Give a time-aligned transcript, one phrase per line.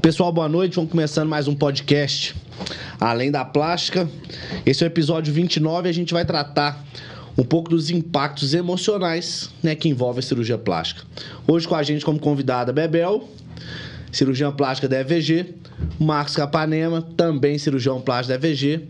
[0.00, 0.76] Pessoal, boa noite.
[0.76, 2.32] Vamos começando mais um podcast
[3.00, 4.08] Além da Plástica.
[4.64, 6.84] Esse é o episódio 29 e a gente vai tratar
[7.36, 11.02] um pouco dos impactos emocionais né, que envolvem a cirurgia plástica.
[11.48, 13.28] Hoje com a gente como convidada Bebel,
[14.12, 15.54] cirurgião plástica da EVG,
[15.98, 18.86] Marcos Capanema, também cirurgião plástico da EVG,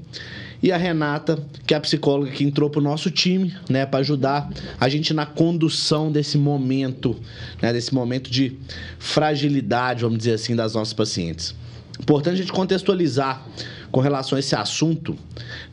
[0.62, 4.50] e a Renata, que é a psicóloga que entrou pro nosso time, né, para ajudar
[4.78, 7.16] a gente na condução desse momento,
[7.62, 8.56] né, desse momento de
[8.98, 11.54] fragilidade, vamos dizer assim, das nossas pacientes.
[12.00, 13.44] Importante a gente contextualizar
[13.90, 15.16] com relação a esse assunto,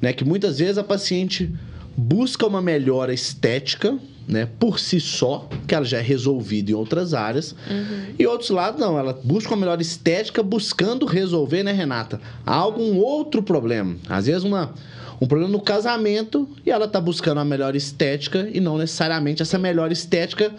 [0.02, 1.52] né, que muitas vezes a paciente
[1.98, 3.98] busca uma melhora estética,
[4.28, 7.56] né, por si só, que ela já é resolvida em outras áreas.
[7.70, 8.14] Uhum.
[8.18, 12.20] E outros lados, não, ela busca uma melhor estética buscando resolver, né, Renata?
[12.46, 13.96] Algum outro problema.
[14.10, 14.74] Às vezes, uma,
[15.22, 19.58] um problema no casamento e ela tá buscando a melhor estética e não necessariamente essa
[19.58, 20.52] melhor estética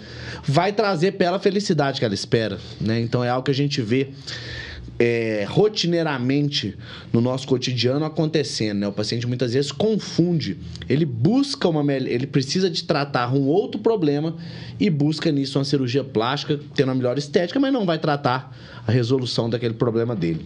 [0.45, 3.01] vai trazer para ela a felicidade que ela espera, né?
[3.01, 4.11] Então é algo que a gente vê
[4.99, 6.77] é, rotineiramente
[7.13, 8.89] no nosso cotidiano acontecendo, né?
[8.89, 14.37] O paciente muitas vezes confunde, ele busca uma ele precisa de tratar um outro problema
[14.81, 18.57] e busca nisso uma cirurgia plástica, tendo a melhor estética, mas não vai tratar
[18.87, 20.45] a resolução daquele problema dele.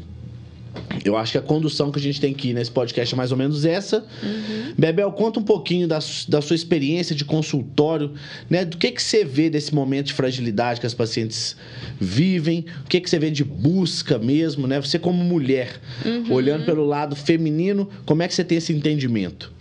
[1.04, 3.38] Eu acho que a condução que a gente tem aqui nesse podcast é mais ou
[3.38, 4.04] menos essa.
[4.22, 4.74] Uhum.
[4.76, 8.12] Bebel, conta um pouquinho da, da sua experiência de consultório,
[8.48, 8.64] né?
[8.64, 11.56] Do que, que você vê desse momento de fragilidade que as pacientes
[11.98, 14.80] vivem, o que, que você vê de busca mesmo, né?
[14.80, 16.32] Você como mulher, uhum.
[16.32, 19.52] olhando pelo lado feminino, como é que você tem esse entendimento?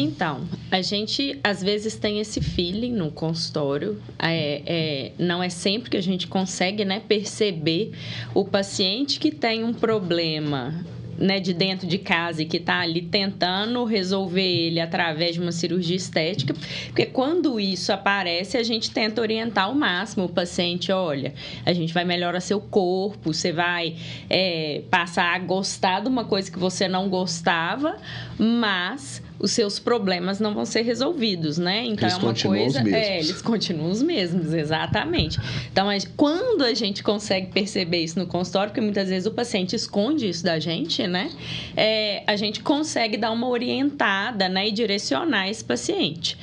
[0.00, 4.00] Então, a gente às vezes tem esse feeling no consultório.
[4.16, 7.90] É, é, não é sempre que a gente consegue né, perceber
[8.32, 10.86] o paciente que tem um problema
[11.18, 15.50] né, de dentro de casa e que está ali tentando resolver ele através de uma
[15.50, 16.54] cirurgia estética,
[16.86, 21.34] porque quando isso aparece, a gente tenta orientar ao máximo o paciente, olha,
[21.66, 23.96] a gente vai melhorar seu corpo, você vai
[24.30, 27.96] é, passar a gostar de uma coisa que você não gostava,
[28.38, 31.84] mas os seus problemas não vão ser resolvidos, né?
[31.84, 35.38] Então eles é uma coisa, é, eles continuam os mesmos, exatamente.
[35.70, 40.28] Então, quando a gente consegue perceber isso no consultório, porque muitas vezes o paciente esconde
[40.28, 41.30] isso da gente, né?
[41.76, 46.36] É, a gente consegue dar uma orientada, né, e direcionar esse paciente.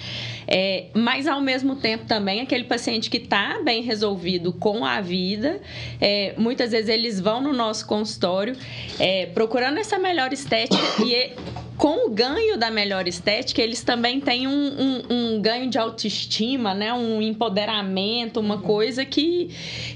[0.48, 5.60] É, mas ao mesmo tempo também aquele paciente que está bem resolvido com a vida,
[6.00, 8.56] é, muitas vezes eles vão no nosso consultório
[9.00, 11.34] é, procurando essa melhor estética e
[11.78, 16.74] com o ganho da melhor estética, eles também têm um, um, um, ganho de autoestima,
[16.74, 16.94] né?
[16.94, 19.50] um empoderamento, uma coisa que,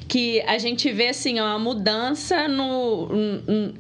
[0.08, 3.08] que a gente vê assim, uma mudança no.
[3.12, 3.74] Um,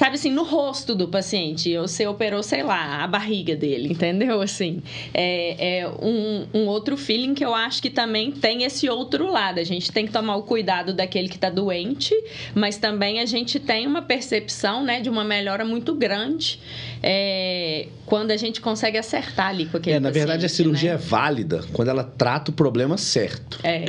[0.00, 1.76] sabe assim, no rosto do paciente.
[1.76, 4.40] Você operou, sei lá, a barriga dele, entendeu?
[4.40, 9.30] Assim, é, é um, um, outro feeling que eu acho que também tem esse outro
[9.30, 9.60] lado.
[9.60, 12.14] A gente tem que tomar o cuidado daquele que está doente,
[12.54, 16.58] mas também a gente tem uma percepção, né, de uma melhora muito grande
[17.02, 20.90] é, quando a gente consegue acertar ali com aquele É, na paciente, verdade, a cirurgia
[20.92, 20.94] né?
[20.94, 23.58] é válida quando ela trata o problema certo.
[23.62, 23.84] É,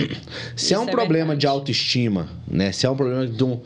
[0.58, 1.40] Se é um é problema verdade.
[1.40, 2.74] de autoestima, né?
[2.74, 3.62] Se é um problema de um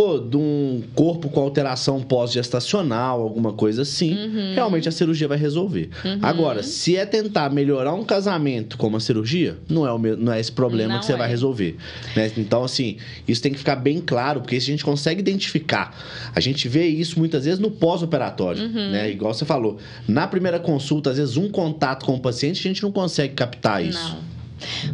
[0.00, 4.54] pô, de um corpo com alteração pós-gestacional, alguma coisa assim, uhum.
[4.54, 5.90] realmente a cirurgia vai resolver.
[6.02, 6.18] Uhum.
[6.22, 10.40] Agora, se é tentar melhorar um casamento com uma cirurgia, não é, o não é
[10.40, 11.16] esse problema não que você é.
[11.18, 11.76] vai resolver.
[12.16, 12.32] Né?
[12.38, 12.96] Então, assim,
[13.28, 15.94] isso tem que ficar bem claro, porque se a gente consegue identificar,
[16.34, 18.90] a gente vê isso muitas vezes no pós-operatório, uhum.
[18.92, 19.10] né?
[19.10, 19.76] Igual você falou,
[20.08, 23.84] na primeira consulta, às vezes um contato com o paciente, a gente não consegue captar
[23.84, 23.98] isso.
[23.98, 24.29] Não.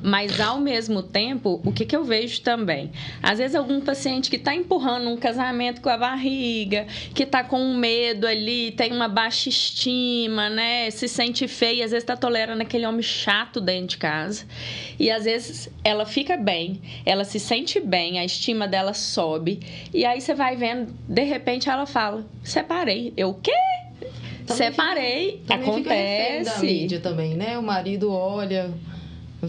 [0.03, 2.91] Mas, ao mesmo tempo, o que, que eu vejo também?
[3.23, 7.61] Às vezes, algum paciente que está empurrando um casamento com a barriga, que está com
[7.61, 10.91] um medo ali, tem uma baixa estima, né?
[10.91, 14.45] Se sente feia, às vezes está tolerando aquele homem chato dentro de casa.
[14.99, 19.61] E, às vezes, ela fica bem, ela se sente bem, a estima dela sobe.
[19.93, 23.13] E aí, você vai vendo, de repente, ela fala: Separei.
[23.17, 23.53] Eu, o quê?
[24.47, 25.41] Também Separei.
[25.43, 26.45] Fica, Acontece.
[26.45, 27.59] Fica da mídia também, né?
[27.59, 28.73] O marido olha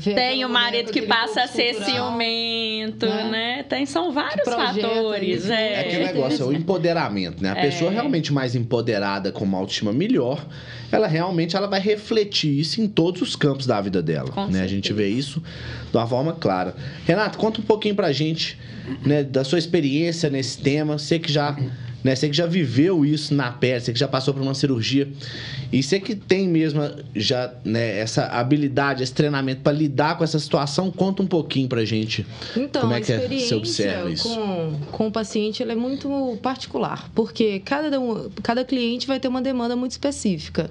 [0.03, 3.29] tem o marido que passa a ser ciumento, né?
[3.29, 3.63] né?
[3.63, 5.49] Tem, são vários fatores.
[5.49, 5.73] É.
[5.73, 7.51] é aquele negócio, é o empoderamento, né?
[7.51, 7.61] A é.
[7.61, 10.45] pessoa realmente mais empoderada, com uma autoestima melhor,
[10.91, 14.31] ela realmente ela vai refletir isso em todos os campos da vida dela.
[14.31, 14.61] Com né?
[14.61, 15.41] A gente vê isso
[15.91, 16.75] de uma forma clara.
[17.05, 18.57] Renato, conta um pouquinho pra gente
[19.05, 20.97] né, da sua experiência nesse tema.
[20.97, 21.55] Você que já
[22.03, 22.15] né?
[22.15, 25.07] Você que já viveu isso na pele, você que já passou por uma cirurgia
[25.71, 26.81] e você que tem mesmo
[27.15, 31.83] já né, essa habilidade, esse treinamento para lidar com essa situação, conta um pouquinho pra
[31.83, 32.25] gente.
[32.55, 34.29] Então, como é que é, você observa isso?
[34.29, 39.27] Com, com o paciente ela é muito particular, porque cada, um, cada cliente vai ter
[39.27, 40.69] uma demanda muito específica.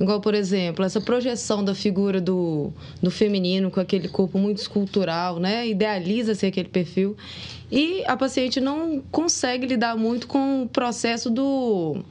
[0.00, 2.72] Igual, por exemplo, essa projeção da figura do,
[3.02, 5.66] do feminino com aquele corpo muito escultural, né?
[5.66, 7.16] Idealiza-se aquele perfil.
[7.70, 12.02] E a paciente não consegue lidar muito com o processo do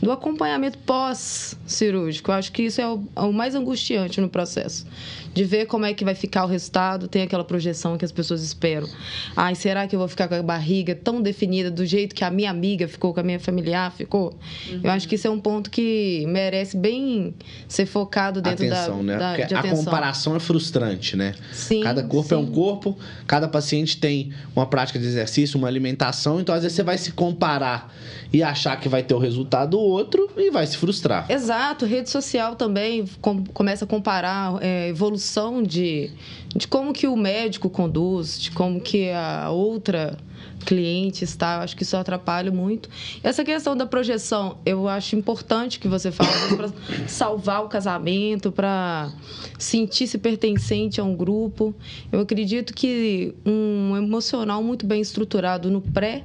[0.00, 2.30] do acompanhamento pós-cirúrgico.
[2.30, 4.86] Eu acho que isso é o, é o, mais angustiante no processo.
[5.34, 8.42] De ver como é que vai ficar o resultado, tem aquela projeção que as pessoas
[8.42, 8.88] esperam.
[9.36, 12.30] Ai, será que eu vou ficar com a barriga tão definida do jeito que a
[12.30, 14.36] minha amiga ficou, que a minha familiar ficou?
[14.68, 14.80] Uhum.
[14.82, 17.34] Eu acho que isso é um ponto que merece bem
[17.68, 19.18] ser focado dentro atenção, da, né?
[19.18, 21.34] da Porque a comparação é frustrante, né?
[21.52, 22.34] Sim, cada corpo sim.
[22.34, 22.96] é um corpo,
[23.26, 27.12] cada paciente tem uma prática de exercício, uma alimentação, então às vezes você vai se
[27.12, 27.94] comparar
[28.32, 31.30] e achar que vai ter o resultado do outro e vai se frustrar.
[31.30, 36.10] Exato, rede social também com, começa a comparar é, evolução de,
[36.54, 40.16] de como que o médico conduz, de como que a outra
[40.64, 42.88] cliente está, eu acho que isso atrapalha muito.
[43.22, 46.70] Essa questão da projeção, eu acho importante que você fale para
[47.06, 49.10] salvar o casamento, para
[49.58, 51.74] sentir-se pertencente a um grupo.
[52.12, 56.24] Eu acredito que um emocional muito bem estruturado no pré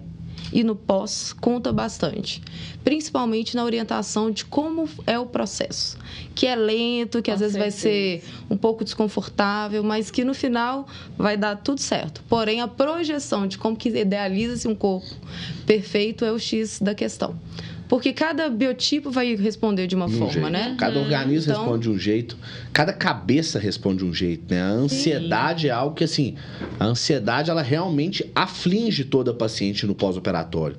[0.51, 2.41] e no pós conta bastante,
[2.83, 5.97] principalmente na orientação de como é o processo,
[6.35, 8.25] que é lento, que Com às vezes vai certeza.
[8.27, 10.87] ser um pouco desconfortável, mas que no final
[11.17, 12.23] vai dar tudo certo.
[12.27, 15.15] Porém, a projeção de como que idealiza-se um corpo
[15.65, 17.35] perfeito é o X da questão.
[17.93, 20.49] Porque cada biotipo vai responder de uma De um forma, jeito.
[20.49, 20.75] né?
[20.79, 22.35] Cada organismo Então- responde de um jeito,
[22.73, 24.63] cada cabeça responde de um jeito, né?
[24.63, 26.33] A ansiedade é algo que, assim,
[26.79, 30.75] a ansiedade, ela realmente aflige toda a paciente no pós-operatório.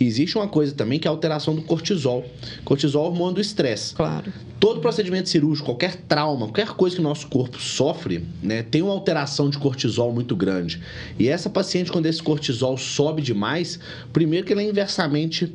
[0.00, 2.28] E existe uma coisa também que é a alteração do cortisol.
[2.64, 3.94] Cortisol é o hormônio do estresse.
[3.94, 4.32] Claro.
[4.58, 8.92] Todo procedimento cirúrgico, qualquer trauma, qualquer coisa que o nosso corpo sofre, né, tem uma
[8.92, 10.80] alteração de cortisol muito grande.
[11.16, 13.78] E essa paciente, quando esse cortisol sobe demais,
[14.12, 15.54] primeiro que ele é inversamente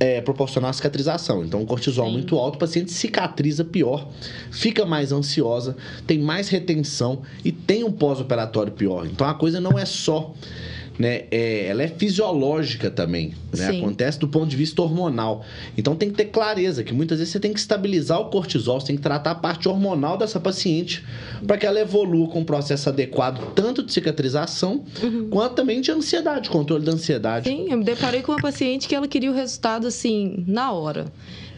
[0.00, 1.44] é, proporcional à cicatrização.
[1.44, 2.12] Então, o cortisol Sim.
[2.12, 4.08] muito alto, o paciente cicatriza pior,
[4.50, 5.76] fica mais ansiosa,
[6.06, 9.06] tem mais retenção e tem um pós-operatório pior.
[9.06, 10.34] Então, a coisa não é só.
[10.98, 13.68] Né, é, ela é fisiológica também, né?
[13.68, 15.44] Acontece do ponto de vista hormonal.
[15.76, 18.88] Então tem que ter clareza que muitas vezes você tem que estabilizar o cortisol, você
[18.88, 21.04] tem que tratar a parte hormonal dessa paciente
[21.46, 24.84] para que ela evolua com um processo adequado tanto de cicatrização
[25.30, 27.48] quanto também de ansiedade, controle da ansiedade.
[27.48, 31.06] Sim, eu me deparei com uma paciente que ela queria o resultado assim, na hora.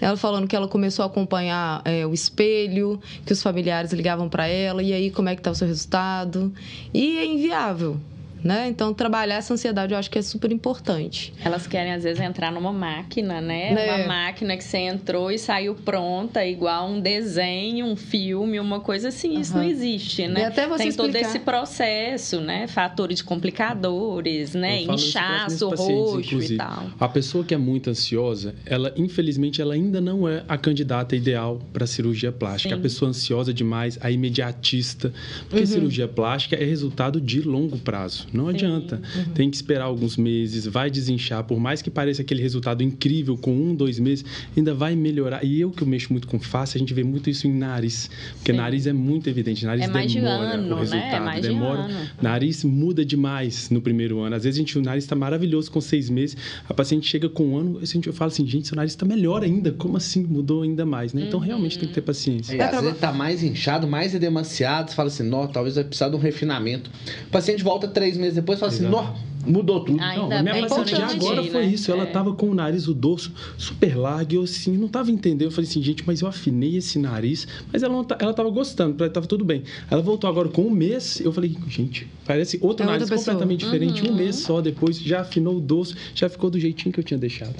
[0.00, 4.46] Ela falando que ela começou a acompanhar é, o espelho, que os familiares ligavam para
[4.46, 6.52] ela, e aí como é que tá o seu resultado.
[6.94, 7.98] E é inviável.
[8.42, 8.68] Né?
[8.68, 11.32] Então, trabalhar essa ansiedade eu acho que é super importante.
[11.44, 13.72] Elas querem, às vezes, entrar numa máquina, né?
[13.72, 13.94] Né?
[13.96, 19.08] Uma máquina que você entrou e saiu pronta, igual um desenho, um filme, uma coisa
[19.08, 19.38] assim.
[19.38, 19.62] Isso Aham.
[19.62, 20.40] não existe, né?
[20.40, 21.28] E até você Tem todo explicar.
[21.28, 22.66] esse processo, né?
[22.66, 24.82] Fatores complicadores, né?
[24.82, 26.54] Isso Inchaço, roxo inclusive.
[26.54, 26.90] e tal.
[26.98, 31.60] A pessoa que é muito ansiosa, ela infelizmente ela ainda não é a candidata ideal
[31.72, 32.74] para cirurgia plástica.
[32.74, 32.80] Sim.
[32.80, 35.12] A pessoa ansiosa demais, a imediatista,
[35.48, 38.26] porque cirurgia plástica é resultado de longo prazo.
[38.32, 39.00] Não adianta.
[39.34, 43.52] Tem que esperar alguns meses, vai desinchar, por mais que pareça aquele resultado incrível com
[43.52, 44.24] um, dois meses,
[44.56, 45.44] ainda vai melhorar.
[45.44, 48.10] E eu que eu mexo muito com face, a gente vê muito isso em nariz,
[48.36, 48.58] porque Sim.
[48.58, 50.80] nariz é muito evidente, nariz É mais de demora ano, o né?
[50.80, 51.80] resultado, É mais de demora.
[51.82, 52.08] ano.
[52.20, 54.36] Nariz muda demais no primeiro ano.
[54.36, 56.36] Às vezes a gente, o nariz está maravilhoso com seis meses,
[56.68, 59.04] a paciente chega com um ano, a gente eu falo assim, gente, seu nariz está
[59.06, 59.72] melhor ainda.
[59.72, 60.22] Como assim?
[60.22, 61.24] Mudou ainda mais, né?
[61.26, 62.54] Então realmente tem que ter paciência.
[62.54, 66.08] E às vezes tá mais inchado, mais edemaciado, você fala assim, nó, talvez vai precisar
[66.08, 66.90] de um refinamento.
[67.26, 69.14] O paciente volta três meses depois e fala assim, nó,
[69.46, 69.96] mudou tudo.
[69.98, 71.66] Não, Ainda a minha paciente de agora foi né?
[71.66, 71.90] isso.
[71.90, 72.06] Ela É.
[72.06, 74.32] tava com o nariz, o dorso super largo.
[74.32, 75.48] E eu assim, não tava entendendo.
[75.48, 77.46] Eu falei assim, gente, mas eu afinei esse nariz.
[77.72, 79.62] Mas ela, não tá, ela tava gostando, tava tudo bem.
[79.90, 81.20] Ela voltou agora com um mês.
[81.20, 83.34] Eu falei, gente, parece outro É outra nariz pessoa.
[83.34, 84.08] completamente diferente.
[84.08, 87.18] Um mês só depois, já afinou o dorso, já ficou do jeitinho que eu tinha
[87.18, 87.54] deixado.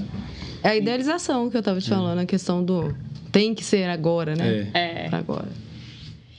[0.63, 2.95] É a idealização que eu estava te falando, a questão do
[3.33, 4.69] tem que ser agora, né?
[4.75, 5.05] É.
[5.05, 5.09] É.
[5.09, 5.49] Pra agora.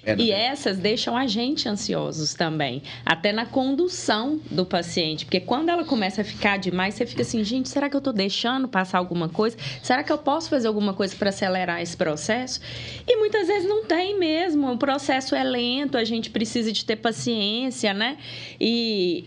[0.04, 5.70] É, E essas deixam a gente ansiosos também, até na condução do paciente, porque quando
[5.70, 8.98] ela começa a ficar demais, você fica assim, gente, será que eu estou deixando passar
[8.98, 9.56] alguma coisa?
[9.84, 12.60] Será que eu posso fazer alguma coisa para acelerar esse processo?
[13.08, 16.96] E muitas vezes não tem mesmo, o processo é lento, a gente precisa de ter
[16.96, 18.18] paciência, né?
[18.60, 19.26] E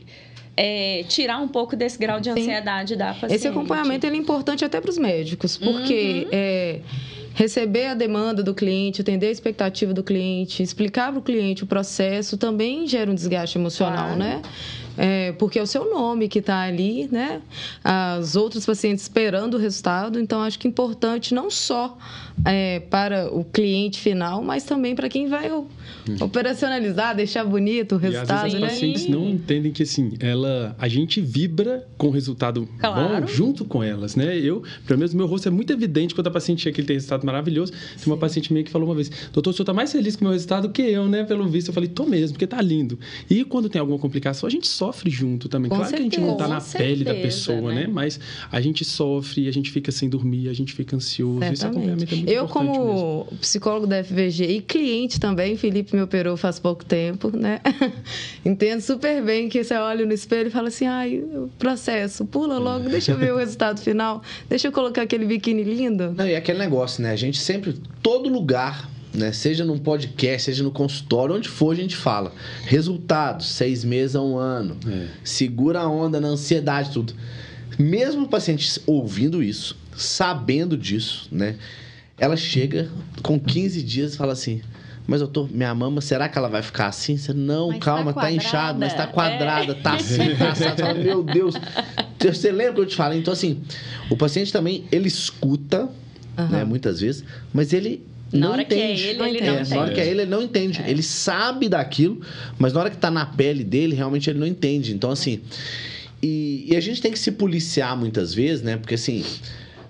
[0.56, 2.40] é, tirar um pouco desse grau de Sim.
[2.40, 3.34] ansiedade da paciente.
[3.34, 5.72] Esse acompanhamento ele é importante até para os médicos, Uhum.
[5.72, 6.80] porque é,
[7.34, 11.66] receber a demanda do cliente, atender a expectativa do cliente, explicar para o cliente o
[11.66, 14.18] processo também gera um desgaste emocional, Claro.
[14.18, 14.40] né?
[14.96, 17.42] É, porque é o seu nome que está ali, né?
[17.82, 20.20] As outros pacientes esperando o resultado.
[20.20, 21.98] Então, acho que é importante não só
[22.44, 25.66] é, para o cliente final, mas também para quem vai o-
[26.20, 28.68] operacionalizar, deixar bonito o E às resultado, vezes os né?
[28.68, 33.20] pacientes não entendem que assim, ela, a gente vibra com o resultado Claro.
[33.22, 34.36] bom junto com elas, né?
[34.38, 36.94] Eu, pelo menos meu rosto é muito evidente quando a paciente chega que ele tem
[36.96, 37.72] resultado maravilhoso.
[37.72, 40.22] Tem uma paciente minha que falou uma vez: "Doutor, o senhor tá mais feliz com
[40.22, 41.24] o meu resultado que eu, né?
[41.24, 41.68] Pelo visto".
[41.68, 42.98] Eu falei: "Tô mesmo, porque tá lindo".
[43.30, 45.68] E quando tem alguma complicação, a gente sofre junto também.
[45.70, 46.84] Com claro que a gente não tá na certeza.
[46.90, 47.86] pele da pessoa, certeza, né?
[47.86, 47.92] né?
[47.92, 48.18] Mas
[48.50, 51.42] a gente sofre, a gente fica sem dormir, a gente fica ansioso.
[51.44, 51.76] Esse Certamente.
[51.90, 52.84] acompanhamento é muito Eu, importante mesmo.
[52.84, 57.60] como psicólogo da FVG e cliente também, Felipe me operou faz pouco tempo, né?
[58.44, 62.58] Entendo super bem que você olha no espelho e fala assim: ai, o processo, pula
[62.58, 66.12] logo, deixa eu ver o resultado final, deixa eu colocar aquele biquíni lindo.
[66.16, 67.10] Não, e aquele negócio, né?
[67.10, 69.32] A gente sempre, todo lugar, né?
[69.32, 72.32] Seja num podcast, seja no consultório, onde for, a gente fala.
[72.64, 74.76] Resultados, seis meses a um ano.
[74.86, 75.06] É.
[75.22, 77.14] Segura a onda na ansiedade, tudo.
[77.78, 81.56] Mesmo o paciente ouvindo isso, sabendo disso, né?
[82.18, 82.88] Ela chega
[83.22, 84.60] com 15 dias e fala assim.
[85.06, 87.16] Mas tô, minha mama, será que ela vai ficar assim?
[87.16, 89.74] Você, não, Mas calma, tá tá, inchado, mas tá quadrada.
[89.74, 90.76] tá assim, tá assado.
[90.76, 91.54] Você fala, Meu Deus.
[92.18, 93.18] Você lembra que eu te falei?
[93.18, 93.60] Então, assim,
[94.08, 95.90] o paciente também, ele escuta,
[96.38, 96.48] Aham.
[96.48, 98.02] né, muitas vezes, mas ele
[98.32, 99.02] Na não hora que é entende.
[99.02, 99.50] ele, Não ele entende.
[99.52, 99.94] não É, na hora entende.
[99.94, 100.82] que é ele, ele não entende.
[100.86, 102.22] Ele sabe daquilo,
[102.58, 104.94] mas na hora que tá na pele dele, realmente ele não entende.
[104.94, 105.42] Então, assim.
[106.22, 108.78] E, e a gente tem que se policiar muitas vezes, né?
[108.78, 109.22] Porque, assim,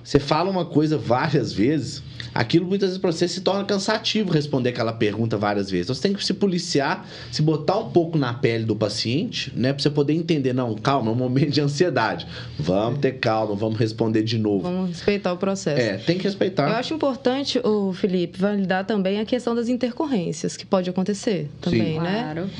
[0.03, 2.03] você fala uma coisa várias vezes,
[2.35, 5.87] aquilo muitas vezes pra você se torna cansativo responder aquela pergunta várias vezes.
[5.87, 9.73] Então, você tem que se policiar, se botar um pouco na pele do paciente, né?
[9.73, 12.27] Pra você poder entender, não, calma, é um momento de ansiedade.
[12.59, 14.63] Vamos ter calma, vamos responder de novo.
[14.63, 15.81] Vamos respeitar o processo.
[15.81, 16.69] É, tem que respeitar.
[16.69, 22.01] Eu acho importante, o Felipe, validar também a questão das intercorrências que pode acontecer também,
[22.01, 22.33] né?
[22.35, 22.51] Claro.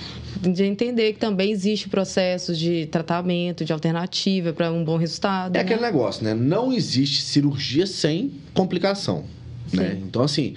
[0.41, 5.57] De entender que também existe processo de tratamento, de alternativa para um bom resultado.
[5.57, 5.65] É né?
[5.65, 6.35] aquele negócio, né?
[6.35, 9.25] Não existe cirurgia sem complicação.
[9.73, 9.99] Né?
[10.03, 10.55] Então, assim,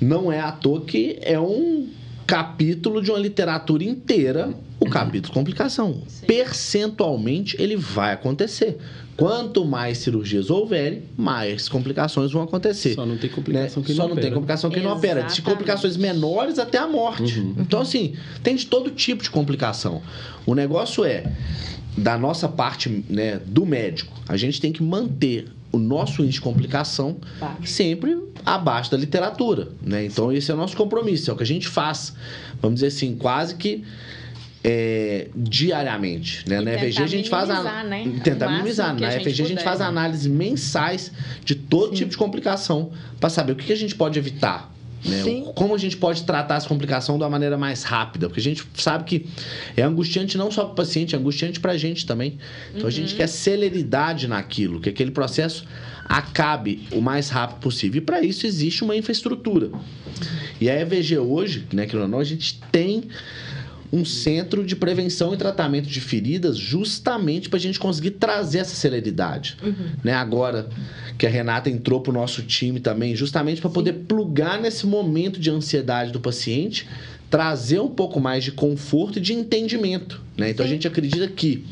[0.00, 1.88] não é à toa que é um
[2.26, 6.02] capítulo de uma literatura inteira o capítulo complicação.
[6.06, 6.26] Sim.
[6.26, 8.78] Percentualmente, ele vai acontecer.
[9.16, 12.94] Quanto mais cirurgias houverem, mais complicações vão acontecer.
[12.94, 13.34] Só não tem né?
[13.34, 14.34] complicação que Só não não tem opera.
[14.34, 15.22] complicação que não opera.
[15.22, 17.40] De complicações menores até a morte.
[17.40, 17.56] Uhum.
[17.58, 20.00] Então, assim, tem de todo tipo de complicação.
[20.46, 21.32] O negócio é,
[21.96, 26.40] da nossa parte né, do médico, a gente tem que manter o nosso índice de
[26.40, 27.66] complicação Baixo.
[27.66, 29.68] sempre abaixo da literatura.
[29.82, 30.06] Né?
[30.06, 32.14] Então, esse é o nosso compromisso, é o que a gente faz.
[32.60, 33.84] Vamos dizer assim, quase que
[34.64, 36.48] é, diariamente.
[36.48, 36.60] Né?
[36.60, 38.20] E Na EVG a gente faz a, né?
[38.22, 38.98] tentar minimizar.
[38.98, 39.64] Na EVG a gente puder.
[39.64, 41.12] faz análises mensais
[41.44, 44.72] de todo tipo de complicação para saber o que a gente pode evitar.
[45.04, 45.52] Né?
[45.54, 48.28] Como a gente pode tratar essa complicação de uma maneira mais rápida?
[48.28, 49.26] Porque a gente sabe que
[49.76, 52.38] é angustiante não só para o paciente, é angustiante para a gente também.
[52.74, 55.64] Então a gente quer celeridade naquilo, que aquele processo
[56.08, 57.98] acabe o mais rápido possível.
[57.98, 59.70] E para isso existe uma infraestrutura.
[60.60, 63.04] E a EVG hoje, né, que não, a gente tem
[63.92, 68.74] um centro de prevenção e tratamento de feridas justamente para a gente conseguir trazer essa
[68.74, 69.56] celeridade.
[70.04, 70.12] Né?
[70.12, 70.68] Agora
[71.16, 75.40] que a Renata entrou para o nosso time também, justamente para poder plugar nesse momento
[75.40, 76.86] de ansiedade do paciente,
[77.30, 80.20] trazer um pouco mais de conforto e de entendimento.
[80.36, 80.50] Né?
[80.50, 80.74] Então a Sim.
[80.74, 81.64] gente acredita que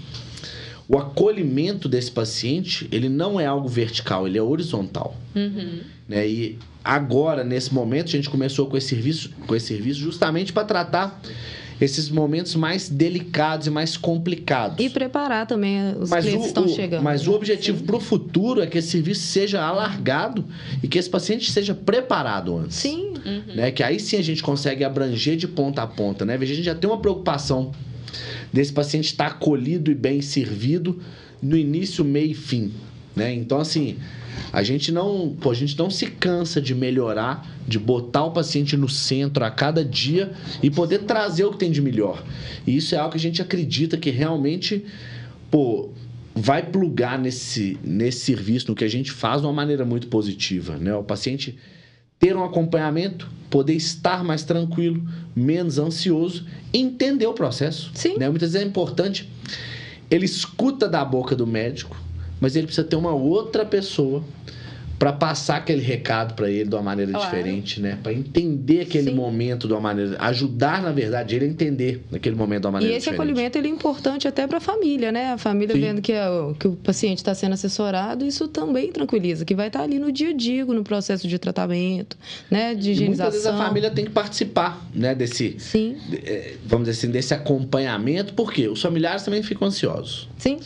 [0.88, 5.16] o acolhimento desse paciente, ele não é algo vertical, ele é horizontal.
[5.34, 5.80] Uhum.
[6.08, 6.28] Né?
[6.28, 10.64] E agora, nesse momento, a gente começou com esse serviço, com esse serviço justamente para
[10.64, 11.20] tratar
[11.80, 14.84] esses momentos mais delicados e mais complicados.
[14.84, 17.02] E preparar também os mas clientes o, que estão o- chegando.
[17.02, 17.28] mas né?
[17.28, 20.44] o objetivo para o futuro é que esse serviço seja alargado
[20.82, 22.76] e que esse paciente seja preparado antes.
[22.76, 23.12] Sim,
[23.54, 23.70] Né?
[23.70, 26.24] Que aí sim a gente consegue abranger de ponta a ponta.
[26.24, 26.38] Né?
[26.38, 27.72] Veja, a gente já tem uma preocupação
[28.52, 30.98] desse paciente estar acolhido e bem servido
[31.42, 32.72] no início, meio e fim.
[33.14, 33.34] Né?
[33.34, 33.96] Então, assim,
[34.52, 38.76] a gente não, pô, a gente não se cansa de melhorar, de botar o paciente
[38.76, 42.22] no centro a cada dia e poder trazer o que tem de melhor.
[42.66, 44.84] E isso é algo que a gente acredita que realmente,
[45.50, 45.90] pô,
[46.34, 50.76] vai plugar nesse, nesse serviço, no que a gente faz de uma maneira muito positiva.
[50.76, 50.94] Né?
[50.94, 51.58] O paciente
[52.18, 57.90] ter um acompanhamento, poder estar mais tranquilo, menos ansioso, entender o processo.
[57.94, 58.18] Sim.
[58.18, 58.28] Né?
[58.28, 59.30] Muitas vezes é importante,
[60.10, 61.96] ele escuta da boca do médico,
[62.40, 64.22] mas ele precisa ter uma outra pessoa
[64.98, 67.26] para passar aquele recado para ele de uma maneira Claro.
[67.26, 67.98] diferente, né?
[68.02, 69.16] Para entender aquele Sim.
[69.16, 72.72] momento de uma maneira, ajudar na verdade ele a entender naquele momento de uma E
[72.74, 73.20] maneira esse diferente.
[73.30, 75.32] acolhimento ele é importante até para a família, né?
[75.32, 75.80] A família Sim.
[75.80, 79.66] vendo que, é o- que o paciente está sendo assessorado, isso também tranquiliza, que vai
[79.66, 82.16] estar ali no dia a dia, no processo de tratamento,
[82.50, 82.74] né?
[82.74, 83.30] De E muitas higienização.
[83.32, 88.32] vezes a família tem que participar, né, desse, Sim, eh, vamos dizer assim, desse acompanhamento,
[88.34, 90.28] porque os familiares também ficam ansiosos.
[90.38, 90.58] sim.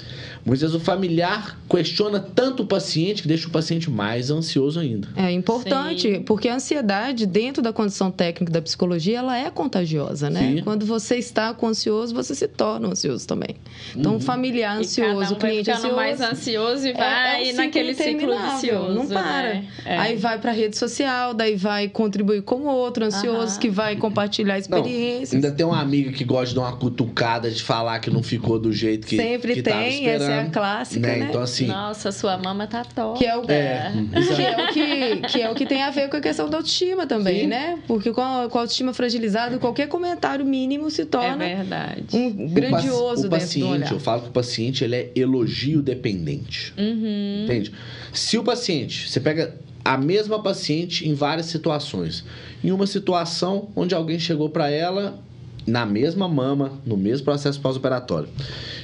[0.44, 4.78] Muitas vezes o familiar questiona tanto o paciente que deixa o paciente mais mais ansioso
[4.78, 5.08] ainda.
[5.16, 6.22] É importante, Sim.
[6.22, 10.56] porque a ansiedade, dentro da condição técnica da psicologia, ela é contagiosa, né?
[10.56, 10.62] Sim.
[10.62, 13.56] Quando você está com ansioso, você se torna ansioso também.
[13.96, 15.96] Então, o familiar E ansioso, cada um o cliente ansioso.
[15.96, 18.94] mais ansioso e é- vai é um ciclo naquele ciclo vicioso.
[18.94, 19.54] Não para.
[19.54, 19.64] né?
[19.86, 19.96] É.
[19.96, 23.58] Aí vai para rede social, daí vai contribuir com o outro ansioso, Aham.
[23.60, 25.32] que vai compartilhar Não, experiências.
[25.34, 28.58] ainda tem uma amiga que gosta de dar uma cutucada, de falar que não ficou
[28.58, 31.26] do jeito que Sempre que tava tem, essa é a clássica, né?
[31.28, 33.18] Então, assim, Nossa, sua mama tá top.
[33.18, 33.92] Que é o- É.
[34.12, 36.56] Que é, o que, que é o que tem a ver com a questão da
[36.58, 37.46] autoestima também, Sim.
[37.46, 37.78] né?
[37.86, 42.04] Porque com a, com a autoestima fragilizada, qualquer comentário mínimo se É torna verdade.
[42.12, 43.92] um o paci- grandioso o do paciente, olhar.
[43.92, 46.74] eu falo que o paciente ele é elogio dependente.
[46.76, 47.44] Uhum.
[47.44, 47.72] Entende?
[48.12, 52.24] Se o paciente, você pega a mesma paciente em várias situações.
[52.62, 55.18] Em uma situação onde alguém chegou para ela
[55.66, 58.28] na mesma mama, no mesmo processo pós-operatório.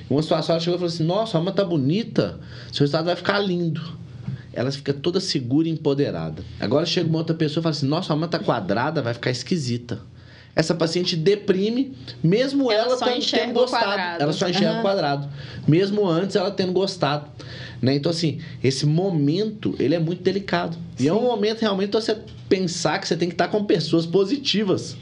[0.09, 2.38] Em uma situação ela chegou e falou assim: "Nossa, a mama tá bonita,
[2.73, 3.83] seu resultado vai ficar lindo".
[4.57, 6.43] Ela fica toda segura e empoderada.
[6.59, 9.31] Agora chega uma outra pessoa e fala assim: "Nossa, a mama tá quadrada, vai ficar
[9.31, 10.01] esquisita".
[10.57, 11.95] Essa paciente deprime,
[12.25, 14.23] mesmo Ela ela, tendo, gostado.
[14.23, 15.29] Ela só enxerga o quadrado.
[15.69, 17.29] Mesmo antes ela tendo gostado.
[17.83, 17.95] Né?
[17.97, 20.79] Então, assim, esse momento, ele é muito delicado.
[20.99, 22.17] E é um momento realmente você
[22.49, 24.97] pensar que você tem que estar com pessoas positivas.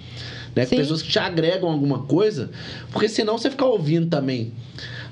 [0.57, 0.65] Né?
[0.65, 0.77] Com Sim.
[0.77, 2.51] pessoas que te agregam alguma coisa.
[2.91, 4.53] Porque senão você ficar ouvindo também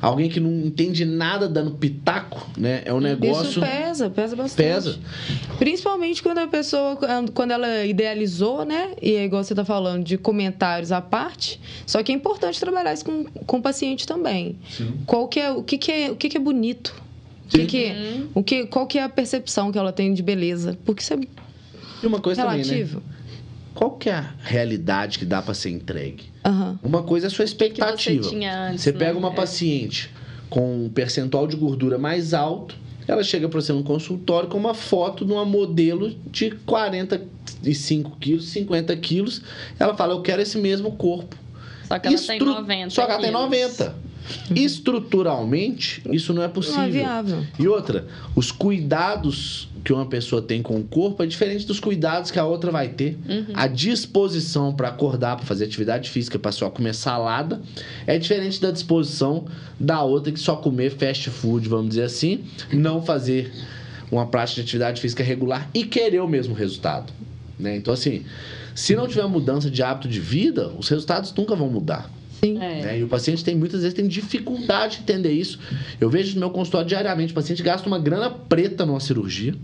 [0.02, 2.82] alguém que não entende nada dando pitaco, né?
[2.84, 3.48] É um negócio...
[3.48, 4.66] Isso pesa, pesa bastante.
[4.66, 4.98] Pesa.
[5.58, 6.98] Principalmente quando a pessoa,
[7.32, 8.90] quando ela idealizou, né?
[9.00, 11.60] E é igual você tá falando de comentários à parte.
[11.86, 14.58] Só que é importante trabalhar isso com, com o paciente também.
[15.06, 17.00] Qual que é, o que, que é, o que, que é bonito?
[17.46, 17.66] O que Sim.
[17.66, 20.76] que, o que, qual que é a percepção que ela tem de beleza?
[20.84, 21.20] Porque isso é
[22.02, 22.88] E uma coisa também, né?
[23.74, 26.24] Qual que é a realidade que dá pra ser entregue?
[26.44, 26.78] Aham.
[26.82, 28.28] Uma coisa é a sua que você expectativa.
[28.28, 28.98] tinha antes, Você né?
[28.98, 29.34] pega uma É.
[29.34, 30.10] paciente
[30.50, 32.74] com um percentual de gordura mais alto,
[33.08, 38.48] ela chega para você no consultório com uma foto de uma modelo de 45 quilos,
[38.50, 39.42] 50 quilos.
[39.78, 41.34] Ela fala, eu quero esse mesmo corpo.
[41.88, 43.42] Só que ela tem Estru- 90 Só que ela tem quilos.
[43.44, 43.94] 90.
[44.54, 46.78] Estruturalmente, isso não é possível.
[46.80, 47.46] Não é viável.
[47.58, 52.30] E outra, os cuidados que uma pessoa tem com o corpo é diferente dos cuidados
[52.30, 53.18] que a outra vai ter.
[53.28, 53.46] Uhum.
[53.54, 57.60] A disposição para acordar, para fazer atividade física, para só comer salada,
[58.06, 59.46] é diferente da disposição
[59.78, 63.52] da outra que só comer fast food, vamos dizer assim, não fazer
[64.10, 67.12] uma prática de atividade física regular e querer o mesmo resultado.
[67.58, 67.76] Né?
[67.76, 68.24] Então, assim,
[68.74, 72.10] se não tiver mudança de hábito de vida, os resultados nunca vão mudar.
[72.42, 72.56] Sim.
[72.56, 72.82] É.
[72.82, 72.98] né?
[72.98, 75.58] E o paciente tem muitas vezes tem dificuldade de entender isso.
[76.00, 79.54] Eu vejo no meu consultório diariamente, o paciente gasta uma grana preta numa cirurgia.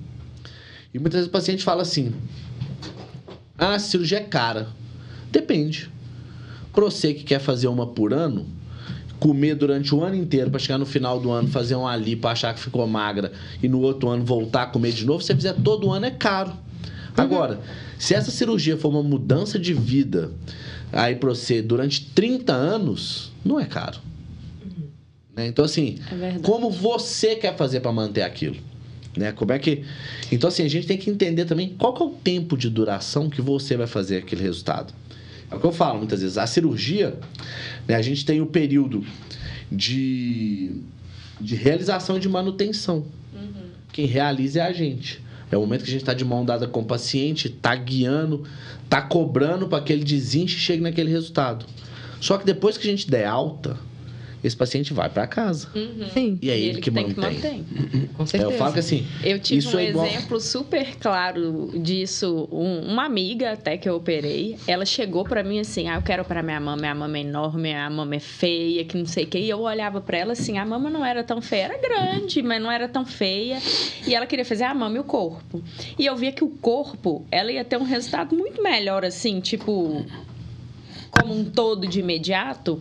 [0.93, 2.13] E muitas vezes o paciente fala assim:
[3.57, 4.69] "Ah, a cirurgia é cara".
[5.31, 5.91] Depende.
[6.73, 8.47] Pra você que quer fazer uma por ano,
[9.19, 12.31] comer durante o ano inteiro para chegar no final do ano fazer um ali para
[12.31, 15.35] achar que ficou magra e no outro ano voltar a comer de novo, se você
[15.35, 16.53] fizer todo ano é caro.
[17.17, 17.61] Agora,
[17.99, 20.31] se essa cirurgia for uma mudança de vida
[20.93, 23.99] aí pra você durante 30 anos, não é caro.
[25.35, 25.49] Né?
[25.49, 28.57] Então, assim, É como você quer fazer para manter aquilo?
[29.17, 29.33] Né?
[29.33, 29.85] Como é que.
[30.31, 33.29] Então, assim, a gente tem que entender também qual que é o tempo de duração
[33.29, 34.93] que você vai fazer aquele resultado.
[35.51, 36.39] É o que eu falo muitas vezes.
[36.39, 37.19] A cirurgia,
[37.87, 39.05] né, a gente tem o período
[39.73, 40.73] de,
[41.41, 43.07] de realização e de manutenção.
[43.93, 45.23] Quem realiza é a gente.
[45.51, 48.45] É o momento que a gente está de mão dada com o paciente, está guiando,
[48.85, 51.65] está cobrando para que ele desinche e chegue naquele resultado.
[52.21, 53.79] Só que depois que a gente der alta,
[54.43, 55.69] esse paciente vai para casa.
[56.15, 57.65] Sim, E é ele, que, tem mantém.
[58.17, 58.53] com É, certeza.
[58.53, 62.49] eu falo que assim, Eu tive Isso um é igual- exemplo super claro disso.
[62.53, 66.23] Um- uma amiga até que eu operei, ela chegou pra mim assim: ah, eu quero
[66.23, 69.27] operar minha mama, minha mama é enorme, a mama é feia, que não sei o
[69.27, 69.39] quê.
[69.41, 72.63] E eu olhava pra ela assim: a mama não era tão feia, era grande, mas
[72.63, 73.59] não era tão feia.
[74.07, 75.63] E ela queria fazer a mama e o corpo.
[75.99, 80.05] E eu via que o corpo, ela ia ter um resultado muito melhor, assim, tipo,
[81.11, 82.81] como um todo de imediato.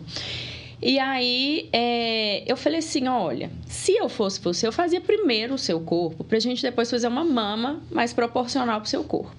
[0.80, 5.58] E aí, é, eu falei assim: olha, se eu fosse você, eu fazia primeiro o
[5.58, 9.34] seu corpo, pra gente depois fazer uma mama mais proporcional pro seu corpo.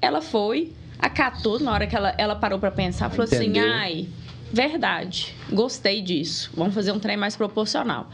[0.00, 3.62] Ela foi, acatou, na hora que ela, ela parou pra pensar, falou Entendeu.
[3.62, 4.08] assim: ai,
[4.52, 8.10] verdade, gostei disso, vamos fazer um trem mais proporcional.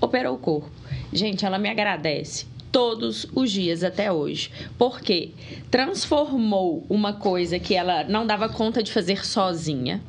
[0.00, 0.70] Operou o corpo.
[1.12, 4.50] Gente, ela me agradece todos os dias até hoje.
[4.78, 5.30] Porque
[5.70, 10.00] transformou uma coisa que ela não dava conta de fazer sozinha.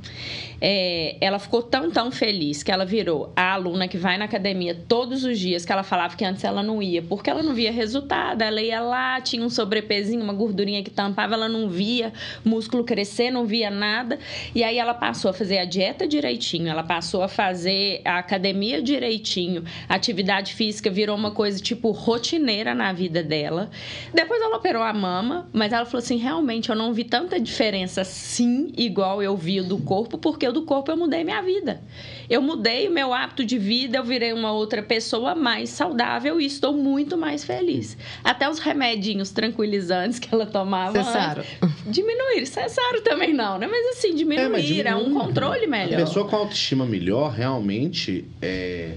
[0.63, 4.75] É, ela ficou tão, tão feliz que ela virou a aluna que vai na academia
[4.87, 7.71] todos os dias, que ela falava que antes ela não ia, porque ela não via
[7.71, 8.43] resultado.
[8.43, 12.13] Ela ia lá, tinha um sobrepezinho, uma gordurinha que tampava, ela não via
[12.45, 14.19] músculo crescer, não via nada.
[14.53, 18.83] E aí ela passou a fazer a dieta direitinho, ela passou a fazer a academia
[18.83, 23.69] direitinho, atividade física virou uma coisa tipo rotineira na vida dela.
[24.13, 28.01] Depois ela operou a mama, mas ela falou assim: realmente eu não vi tanta diferença
[28.01, 31.81] assim, igual eu vi o do corpo, porque o do corpo eu mudei minha vida.
[32.29, 36.45] Eu mudei o meu hábito de vida, eu virei uma outra pessoa mais saudável e
[36.45, 37.97] estou muito mais feliz.
[38.23, 41.43] Até os remedinhos tranquilizantes que ela tomava Cessaram.
[41.87, 42.45] diminuir.
[42.45, 43.67] Cessaram também não, né?
[43.67, 46.01] Mas assim, diminuir, é, mas é um controle melhor.
[46.01, 48.95] A pessoa com autoestima melhor, realmente, é...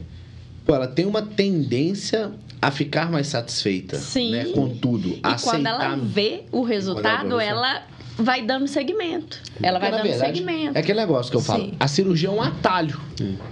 [0.64, 2.33] Pô, ela tem uma tendência
[2.64, 4.33] a ficar mais satisfeita, Sim.
[4.33, 4.44] né?
[4.46, 5.09] Com tudo.
[5.11, 7.83] E quando ela vê o resultado, ela
[8.16, 9.38] vai dando segmento.
[9.62, 10.79] Ela vai dando verdade, segmento.
[10.79, 11.64] É aquele negócio que eu falo.
[11.64, 11.74] Sim.
[11.79, 12.98] A cirurgia é um atalho.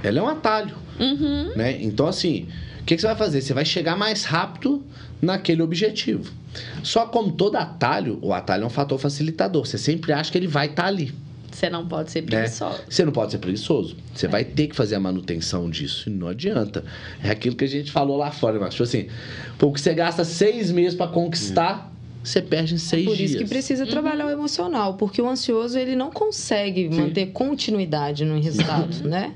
[0.03, 0.75] Ela é um atalho.
[0.99, 1.53] Uhum.
[1.55, 1.83] Né?
[1.83, 2.49] Então, assim,
[2.81, 3.43] o que, que você vai fazer?
[3.43, 4.83] Você vai chegar mais rápido
[5.21, 6.33] naquele objetivo.
[6.83, 9.67] Só como todo atalho, o atalho é um fator facilitador.
[9.67, 11.15] Você sempre acha que ele vai estar ali.
[11.53, 12.29] Você não pode ser né?
[12.29, 12.81] preguiçoso.
[12.89, 13.97] Você não pode ser preguiçoso.
[14.15, 16.09] Você vai ter que fazer a manutenção disso.
[16.09, 16.85] E não adianta.
[17.23, 19.09] É aquilo que a gente falou lá fora, mas tipo assim,
[19.59, 23.31] pô, o que você gasta seis meses para conquistar, você perde em seis Por dias.
[23.31, 28.41] isso que precisa trabalhar o emocional, porque o ansioso ele não consegue manter continuidade no
[28.41, 29.35] resultado, né?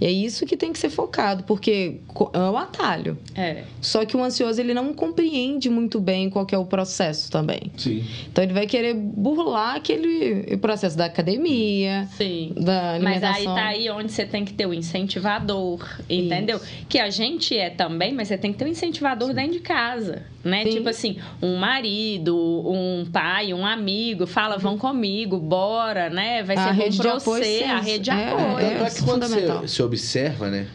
[0.00, 2.00] E é isso que tem que ser focado, porque
[2.32, 3.18] é o atalho.
[3.34, 3.64] É.
[3.80, 7.72] Só que o ansioso ele não compreende muito bem qual que é o processo também.
[7.76, 8.04] Sim.
[8.30, 12.52] Então ele vai querer burlar aquele processo da academia, Sim.
[12.56, 13.54] da Mas aí alimentação.
[13.54, 16.60] tá aí onde você tem que ter o incentivador, entendeu?
[16.88, 20.22] Que a gente é também, mas você tem que ter um incentivador dentro de casa,
[20.44, 20.64] né?
[20.64, 20.70] Sim.
[20.70, 26.42] Tipo assim, um marido, um pai, um amigo, fala, vão comigo, bora, né?
[26.42, 28.68] Vai A ser bom rede de pra apoio, você, a rede de É, apoio.
[28.68, 29.60] Tanto é que quando fundamental.
[29.60, 30.66] você, você observa, né?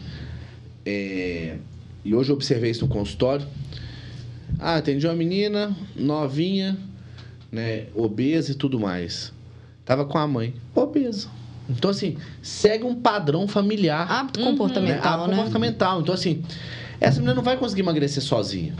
[0.86, 1.56] é,
[2.04, 3.46] e hoje eu observei isso no consultório.
[4.58, 6.76] Ah, atendi uma menina novinha,
[7.50, 7.86] né?
[7.94, 9.32] Obesa e tudo mais.
[9.84, 11.28] Tava com a mãe, obesa.
[11.68, 14.10] Então, assim, segue um padrão familiar.
[14.10, 14.44] Hábito Uhum.
[14.46, 14.50] né?
[14.52, 15.36] comportamental, Hábito né?
[15.36, 16.00] comportamental.
[16.02, 16.42] Então, assim,
[17.00, 18.74] essa menina não vai conseguir emagrecer sozinha.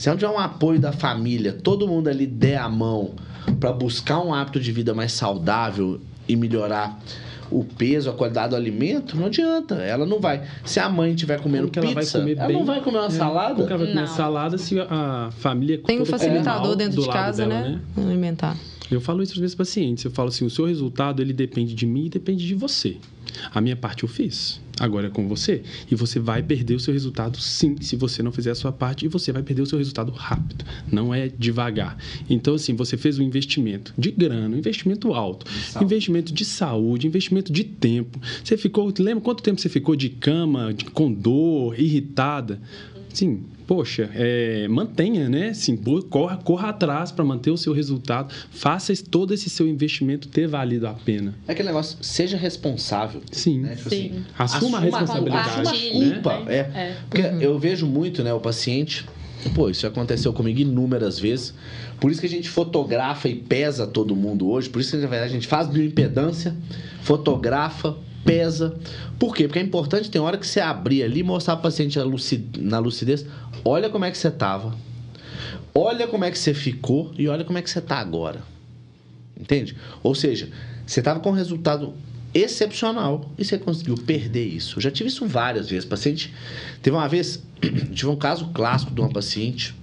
[0.00, 3.10] Se ela não tiver um apoio da família, todo mundo ali der a mão
[3.60, 6.98] para buscar um hábito de vida mais saudável e melhorar
[7.50, 9.74] o peso, a qualidade do alimento, não adianta.
[9.74, 10.42] Ela não vai.
[10.64, 12.56] Se a mãe estiver comendo que ela vai pizza, comer ela bem?
[12.56, 13.54] não vai comer uma É, salada.
[13.56, 14.06] Como ela vai comer Não.
[14.06, 17.80] salada se a família Tem um facilitador mal dentro de casa, dela, né?
[17.98, 18.56] Alimentar.
[18.90, 20.04] Eu falo isso para os meus pacientes.
[20.04, 22.96] Eu falo assim: o seu resultado ele depende de mim e depende de você.
[23.54, 24.60] A minha parte eu fiz.
[24.80, 25.62] Agora é com você.
[25.90, 29.04] E você vai perder o seu resultado sim, se você não fizer a sua parte.
[29.04, 30.64] E você vai perder o seu resultado rápido.
[30.90, 31.98] Não é devagar.
[32.30, 35.84] Então, assim, você fez um investimento de grana, um investimento alto, saúde.
[35.84, 38.18] investimento de saúde, investimento de tempo.
[38.42, 38.92] Você ficou.
[38.98, 42.58] Lembra quanto tempo você ficou de cama, de- com dor, irritada?
[43.12, 45.52] Sim, poxa, é, mantenha, né?
[45.82, 48.32] Bo- corra, corra atrás para manter o seu resultado.
[48.50, 51.34] Faça todo esse seu investimento ter valido a pena.
[51.48, 53.20] É aquele negócio, seja responsável.
[53.32, 53.60] Sim.
[53.60, 53.74] Né?
[53.76, 54.24] Tipo Sim.
[54.38, 56.10] assim, Assuma a responsabilidade, Assuma a né?
[56.14, 56.42] culpa.
[56.48, 56.54] É.
[56.56, 56.96] É.
[57.08, 59.04] Porque eu vejo muito, né, o paciente.
[59.54, 61.54] Pô, isso aconteceu comigo inúmeras vezes.
[61.98, 64.68] Por isso que a gente fotografa e pesa todo mundo hoje.
[64.68, 66.54] Por isso que, na verdade, a gente faz bioimpedância,
[67.02, 68.74] fotografa, pesa.
[69.18, 69.44] Por quê?
[69.46, 72.04] Porque é importante, tem hora que você abrir ali e mostrar para o paciente na
[72.04, 73.24] luci- na lucidez.
[73.64, 74.74] Olha como é que você tava.
[75.74, 78.42] Olha como é que você ficou e olha como é que você tá agora.
[79.38, 79.76] Entende?
[80.02, 80.50] Ou seja,
[80.86, 81.94] você estava com um resultado
[82.34, 84.78] excepcional e você conseguiu perder isso.
[84.78, 85.84] Eu já tive isso várias vezes.
[85.84, 86.32] Paciente.
[86.82, 87.42] Teve uma vez,
[87.94, 89.74] tive um caso clássico de uma paciente.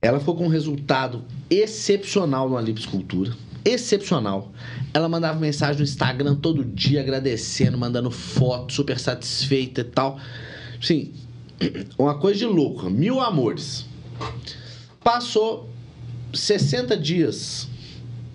[0.00, 3.32] Ela ficou com um resultado excepcional numa liposcultura.
[3.64, 4.52] Excepcional.
[4.92, 10.20] Ela mandava mensagem no Instagram todo dia agradecendo, mandando foto, super satisfeita e tal.
[10.80, 11.12] Assim,
[11.98, 12.90] uma coisa de louco.
[12.90, 13.86] Mil amores.
[15.02, 15.68] Passou
[16.32, 17.68] 60 dias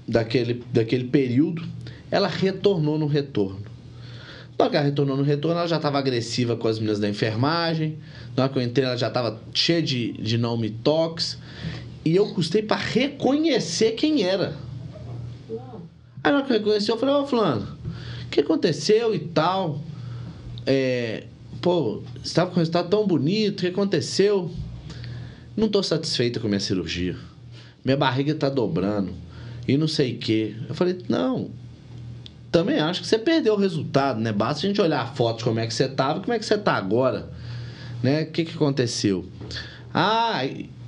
[0.08, 1.64] daquele, daquele período,
[2.10, 3.70] ela retornou no retorno.
[4.58, 7.08] Na hora que ela retornou no retorno, ela já estava agressiva com as meninas da
[7.08, 7.98] enfermagem.
[8.36, 11.38] Na hora que eu entrei, ela já estava cheia de, de não me toques.
[12.04, 14.54] E eu custei para reconhecer quem era.
[16.24, 16.54] Aí hora que
[16.92, 17.68] eu falei, ô fulano,
[18.26, 19.82] o que aconteceu e tal?
[20.66, 21.24] É,
[21.62, 24.52] pô, você estava com um resultado tão bonito, o que aconteceu?
[25.56, 27.16] Não estou satisfeita com a minha cirurgia.
[27.84, 29.14] Minha barriga está dobrando.
[29.68, 30.56] E não sei o quê.
[30.68, 31.52] Eu falei, não.
[32.52, 34.32] Também acho que você perdeu o resultado, né?
[34.32, 36.40] Basta a gente olhar a foto de como é que você estava e como é
[36.40, 37.30] que você está agora.
[38.02, 38.24] Né?
[38.24, 39.26] O que, que aconteceu?
[39.94, 40.42] Ah,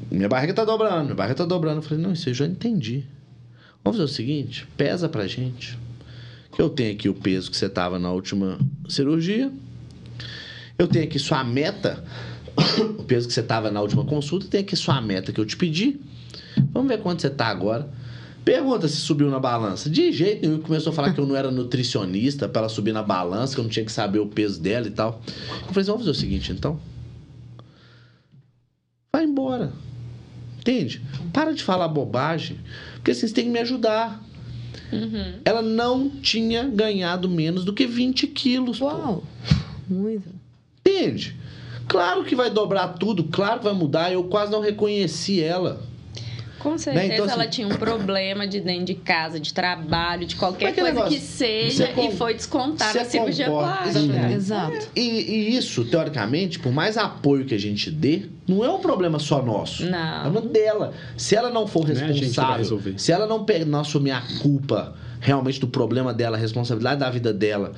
[0.09, 1.77] minha barriga está dobrando, minha barriga está dobrando.
[1.77, 3.05] Eu falei, não, isso eu já entendi.
[3.83, 5.77] Vamos fazer o seguinte, pesa pra gente.
[6.57, 9.51] Eu tenho aqui o peso que você estava na última cirurgia.
[10.77, 12.03] Eu tenho aqui sua meta,
[12.99, 14.47] o peso que você estava na última consulta.
[14.47, 15.99] Tem aqui sua meta que eu te pedi.
[16.71, 17.89] Vamos ver quanto você está agora.
[18.43, 19.89] Pergunta se subiu na balança.
[19.89, 20.61] De jeito nenhum.
[20.61, 23.63] Começou a falar que eu não era nutricionista para ela subir na balança, que eu
[23.63, 25.21] não tinha que saber o peso dela e tal.
[25.27, 26.79] Eu falei assim, vamos fazer o seguinte, então.
[29.15, 29.71] embora.
[30.61, 31.01] Entende?
[31.33, 32.59] Para de falar bobagem.
[32.95, 34.23] Porque vocês têm que me ajudar.
[34.93, 35.39] Uhum.
[35.43, 38.77] Ela não tinha ganhado menos do que 20 quilos.
[38.77, 38.85] pô.
[38.85, 39.23] Uau!
[39.89, 40.29] Muito.
[40.79, 41.35] Entende?
[41.87, 44.13] Claro que vai dobrar tudo, claro que vai mudar.
[44.13, 45.81] Eu quase não reconheci ela.
[46.61, 50.35] Com certeza Então, assim- ela tinha um problema de dentro de casa, de trabalho, de
[50.35, 51.11] qualquer coisa negócio?
[51.17, 53.89] que seja, com- e foi descontada você a cirurgia plástica.
[53.99, 54.33] exatamente.
[54.33, 54.87] Exato.
[54.95, 59.17] E, e isso, teoricamente, por mais apoio que a gente dê, não é um problema
[59.19, 59.85] só nosso.
[59.85, 60.25] Não.
[60.25, 60.93] É uma dela.
[61.17, 65.59] Se ela não for Não é responsável, se ela não, não assumir a culpa realmente
[65.59, 67.73] do problema dela, a responsabilidade da vida dela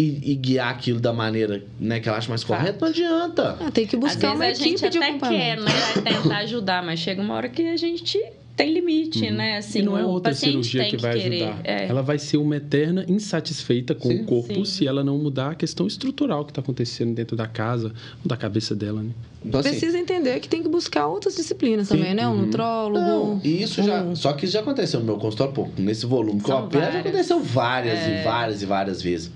[0.00, 3.56] e, e guiar aquilo da maneira né, que ela acha mais correta, não adianta.
[3.60, 5.62] Ah, tem que Às buscar vezes uma a gente equipe de até quer, acompanhamento.
[5.64, 6.12] né?
[6.22, 8.18] Tentar ajudar, mas chega uma hora que a gente
[8.62, 9.56] tem limite, né?
[9.58, 11.42] Assim, e não é outra paciente cirurgia tem que vai querer.
[11.44, 11.60] ajudar.
[11.64, 11.86] É.
[11.88, 14.22] Ela vai ser uma eterna insatisfeita com Sim.
[14.22, 14.64] o corpo Sim.
[14.64, 17.92] se ela não mudar a questão estrutural que está acontecendo dentro da casa,
[18.24, 19.10] da cabeça dela, né?
[19.44, 21.96] Então, assim, Precisa entender que tem que buscar outras disciplinas Sim.
[21.96, 22.26] também, né?
[22.28, 22.42] Um Uhum.
[22.42, 22.98] nutrólogo.
[23.00, 24.02] Não, e isso já.
[24.02, 26.80] um- Só que isso já aconteceu no meu consultório, pô, nesse volume que eu opero,
[26.84, 27.06] já várias.
[27.06, 28.20] aconteceu várias É.
[28.20, 29.30] e várias e várias vezes.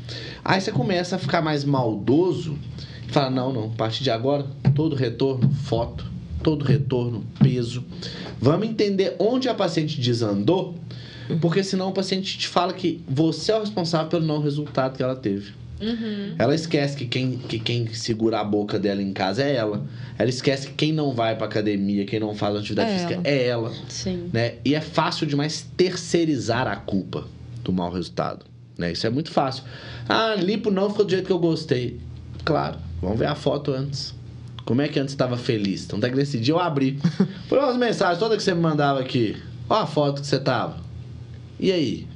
[0.44, 2.58] Aí você começa a ficar mais maldoso
[3.08, 6.04] e fala: não, não, a partir de agora, todo retorno, foto,
[6.44, 7.82] todo retorno, peso.
[8.40, 10.76] Vamos entender onde a paciente desandou,
[11.40, 15.02] porque senão o paciente te fala que você é o responsável pelo não resultado que
[15.02, 15.52] ela teve.
[15.80, 16.34] Uhum.
[16.38, 19.84] Ela esquece que quem, que quem segura a boca dela em casa é ela.
[20.16, 23.22] Ela esquece que quem não vai pra academia, quem não faz atividade É física ela.
[23.24, 24.30] é ela Sim.
[24.32, 24.54] né?
[24.64, 27.26] E é fácil demais terceirizar a culpa
[27.64, 28.44] do mau resultado,
[28.78, 28.92] né?
[28.92, 29.64] Isso é muito fácil.
[30.08, 31.98] Ah, lipo não ficou do jeito que eu gostei.
[32.44, 34.14] Claro, vamos ver a foto antes.
[34.64, 35.84] Como é que antes estava feliz?
[35.84, 36.98] Então, até que nesse dia eu abri.
[37.48, 39.36] Falei, ó, as mensagens todas que você me mandava aqui.
[39.68, 40.78] Ó a foto que você tava.
[41.58, 42.06] E aí?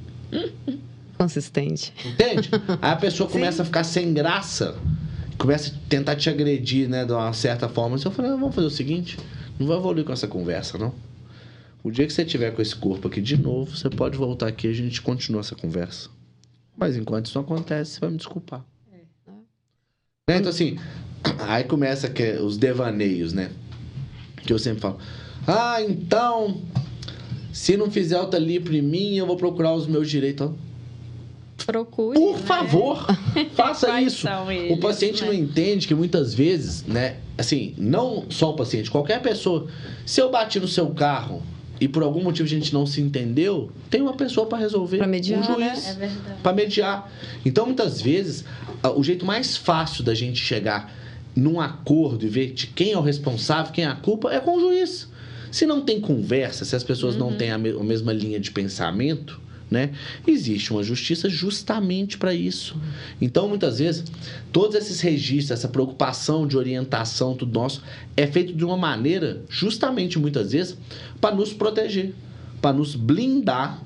[1.17, 1.93] Consistente.
[2.05, 2.49] Entende?
[2.81, 4.77] Aí a pessoa começa a ficar sem graça,
[5.37, 7.97] começa a tentar te agredir, né, de uma certa forma.
[7.97, 9.17] Eu falei, ah, vamos fazer o seguinte,
[9.59, 10.93] não vou evoluir com essa conversa, não.
[11.83, 14.67] O dia que você tiver com esse corpo aqui de novo, você pode voltar aqui
[14.67, 16.09] e a gente continua essa conversa.
[16.77, 18.63] Mas enquanto isso não acontece, você vai me desculpar.
[20.29, 20.37] Né?
[20.37, 20.77] Então assim,
[21.47, 23.51] aí começa que, os devaneios, né?
[24.45, 24.97] Que eu sempre falo.
[25.47, 26.61] Ah, então,
[27.51, 30.51] se não fizer alta lipo em mim, eu vou procurar os meus direitos.
[31.65, 32.17] Procure.
[32.17, 32.43] Por né?
[32.43, 33.05] favor,
[33.53, 34.21] faça isso.
[34.21, 35.27] são o eles, paciente né?
[35.27, 37.17] não entende que muitas vezes, né?
[37.37, 39.67] Assim, não só o paciente, qualquer pessoa.
[40.05, 41.43] Se eu bati no seu carro
[41.79, 44.97] e por algum motivo a gente não se entendeu, tem uma pessoa para resolver.
[44.97, 45.59] Pra mediar, um juiz.
[45.59, 45.91] né?
[45.91, 46.41] É verdade.
[46.41, 47.11] Para mediar.
[47.45, 48.45] Então, muitas vezes,
[48.95, 50.93] o jeito mais fácil da gente chegar
[51.35, 54.57] num acordo e ver de quem é o responsável, quem é a culpa, é com
[54.57, 55.07] o juiz.
[55.51, 58.51] Se não tem conversa, se as pessoas não têm a, me- a mesma linha de
[58.51, 59.39] pensamento,
[59.69, 59.91] né?
[60.25, 62.75] Existe uma justiça justamente para isso.
[63.21, 64.03] Então, muitas vezes,
[64.51, 67.83] todos esses registros, essa preocupação de orientação, tudo nosso,
[68.17, 70.75] é feito de uma maneira, justamente muitas vezes,
[71.21, 72.13] para nos proteger,
[72.61, 73.79] para nos blindar,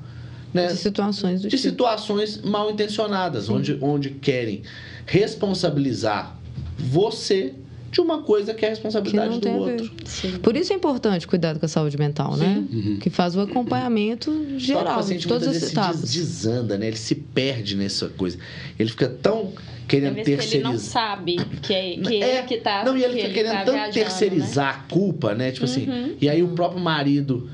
[0.54, 0.68] né?
[0.68, 1.62] De situações de tipo.
[1.62, 4.62] situações mal intencionadas, onde, onde querem
[5.06, 6.38] responsabilizar
[6.78, 7.54] você
[7.92, 9.92] de uma coisa que é a responsabilidade Que do outro.
[10.06, 10.32] Sim.
[10.40, 12.64] Por isso é importante cuidar com a saúde mental, né?
[13.00, 15.80] Que faz o acompanhamento Só que o geral, paciente de todas muitas as vezes se
[15.80, 16.02] etapas.
[16.02, 16.88] des- desanda, né?
[16.88, 18.40] Ele se perde nessa coisa.
[18.80, 19.54] Ele fica tão
[19.88, 21.08] querendo Às vezes ele não terceirizar.
[21.18, 22.84] sabe que é, que É, ele que tá.
[22.84, 24.04] Não, e ele que fica querendo tá tanto viajando, né?
[24.04, 25.52] terceirizar a culpa, né?
[25.52, 25.88] Tipo assim.
[25.88, 26.16] Uhum.
[26.20, 27.48] E aí o próprio marido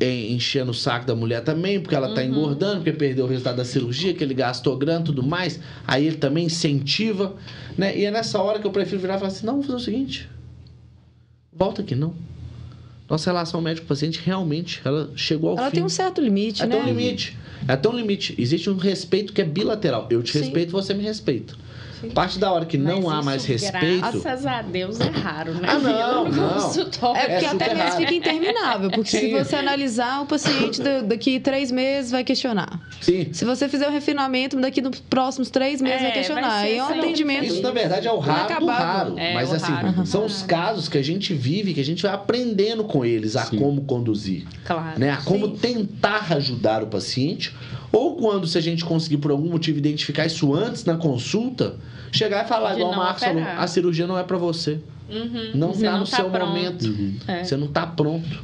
[0.00, 2.28] enchendo o saco da mulher também, porque ela tá Uhum.
[2.28, 5.60] engordando, porque perdeu o resultado da cirurgia, que ele gastou grana e tudo mais.
[5.86, 7.34] Aí ele também incentiva,
[7.78, 7.96] né?
[7.96, 9.80] E é nessa hora que eu prefiro virar e falar assim: não, vamos fazer o
[9.84, 10.28] seguinte.
[11.52, 12.14] Volta aqui, não.
[13.08, 15.76] Nossa relação médico-paciente realmente ela chegou ao Ela fim.
[15.76, 16.74] tem um certo limite, É né?
[16.74, 17.36] até um limite.
[17.68, 18.34] É até um limite.
[18.38, 20.08] Existe um respeito que é bilateral.
[20.10, 20.40] Eu te Sim.
[20.40, 21.54] respeito, você me respeita.
[22.10, 24.00] A partir da hora que não Mas há isso, mais respeito.
[24.22, 25.68] Graças a Deus é raro, né?
[25.70, 26.56] Ah, não, não.
[26.56, 28.90] É porque É até mesmo fica interminável.
[28.90, 29.32] Porque se Sim.
[29.38, 32.80] você analisar, o paciente da- daqui três meses vai questionar.
[33.00, 33.28] Sim.
[33.32, 36.48] Se você fizer o refinamento, daqui nos próximos três meses É, vai questionar.
[36.48, 37.44] vai E é um atendimento.
[37.46, 39.18] Isso, na verdade, é o raro do raro.
[39.18, 40.06] É, Mas, o assim, raro.
[40.06, 43.44] são os casos que a gente vive, que a gente vai aprendendo com eles a
[43.44, 43.58] Sim.
[43.58, 44.44] como conduzir.
[44.64, 44.98] Claro.
[44.98, 45.10] Né?
[45.10, 45.56] A como Sim.
[45.56, 47.52] tentar ajudar o paciente.
[47.94, 51.76] Ou quando, se a gente conseguir, por algum motivo, identificar isso antes na consulta,
[52.10, 54.80] chegar e falar, igual o Marcos falou, a cirurgia não é pra você.
[55.08, 55.50] Uhum.
[55.54, 56.46] Não tá não no tá seu pronto.
[56.46, 56.94] momento.
[57.28, 57.44] É.
[57.44, 58.42] Você não tá pronto.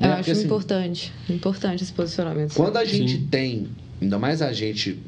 [0.00, 0.12] Eu Né?
[0.12, 1.12] acho Porque, assim, importante.
[1.28, 2.54] Importante esse posicionamento.
[2.54, 3.26] Quando a gente Sim.
[3.30, 3.68] tem,
[4.00, 4.98] ainda mais a gente.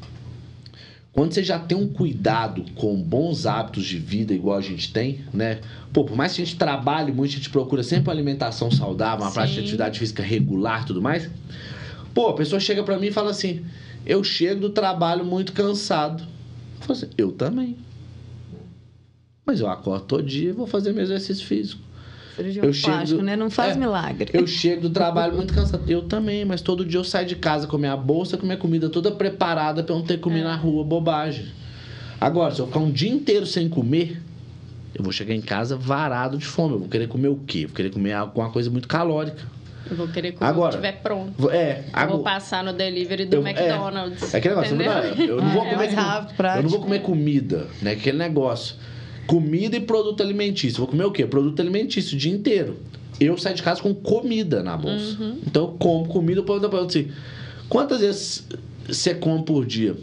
[1.11, 5.21] Quando você já tem um cuidado com bons hábitos de vida, igual a gente tem,
[5.33, 5.59] né?
[5.91, 9.23] Pô, por mais que a gente trabalhe muito, a gente procura sempre uma alimentação saudável,
[9.23, 9.33] uma Sim.
[9.33, 11.27] prática de atividade física regular e tudo mais.
[12.17, 13.63] Pô, a pessoa chega pra mim e fala assim:
[14.03, 16.23] Eu chego do trabalho muito cansado.
[16.23, 17.77] Eu falo assim, eu também.
[19.45, 21.79] Mas eu acordo todo dia e vou fazer meu exercício físico.
[22.35, 23.35] Cirurgião Eu chego- plástico, né?
[23.35, 24.31] Não faz é, milagre.
[24.33, 25.83] Eu chego do trabalho muito cansado.
[25.87, 28.47] Eu também, mas todo dia eu saio de casa com a minha bolsa, com a
[28.47, 31.45] minha comida toda preparada pra eu não ter que comer na rua bobagem.
[32.19, 34.19] Agora, se eu ficar um dia inteiro sem comer,
[34.95, 36.73] eu vou chegar em casa varado de fome.
[36.73, 37.59] Eu vou querer comer o quê?
[37.65, 39.55] Eu vou querer comer alguma coisa muito calórica.
[39.89, 41.49] Eu vou querer comer Agora, estiver pronto.
[41.49, 42.07] É, Eu agora.
[42.11, 43.51] vou passar no delivery do Eu- é.
[43.51, 44.33] McDonald's.
[44.33, 46.79] É aquele negócio, eu não- eu não vou É, comer com- rápido, Eu não vou
[46.81, 47.91] comer comida, né?
[47.91, 48.75] Aquele negócio.
[49.25, 50.77] Comida e produto alimentício.
[50.79, 51.25] Vou comer o quê?
[51.25, 52.77] Produto alimentício o dia inteiro.
[53.19, 55.17] Eu saio de casa com comida na bolsa.
[55.19, 55.39] Uhum.
[55.45, 57.11] Então eu como comida, eu pergunto assim,
[57.67, 58.47] quantas vezes
[58.87, 59.95] você come por dia?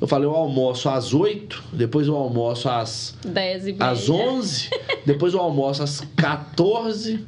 [0.00, 4.70] Eu falei, eu almoço às 8, depois eu almoço às, 10 e às 11,
[5.04, 7.24] depois eu almoço às 14,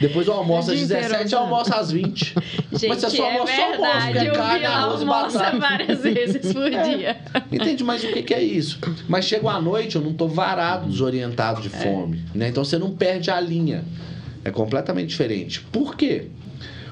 [0.00, 2.34] depois eu almoço às dia inteiro, 17 e almoço às 20.
[2.72, 4.12] Gente, Mas você só é almoça, só almoço, verdade.
[4.12, 5.58] que é o carne, arroz e batata.
[5.58, 7.16] várias vezes por dia.
[7.52, 7.84] Entende?
[7.84, 8.78] Mas o que, que é isso?
[9.06, 12.24] Mas chega à noite, eu não tô varado, desorientado de fome.
[12.34, 12.48] Né?
[12.48, 13.84] Então você não perde a linha.
[14.44, 15.60] É completamente diferente.
[15.60, 16.28] Por quê?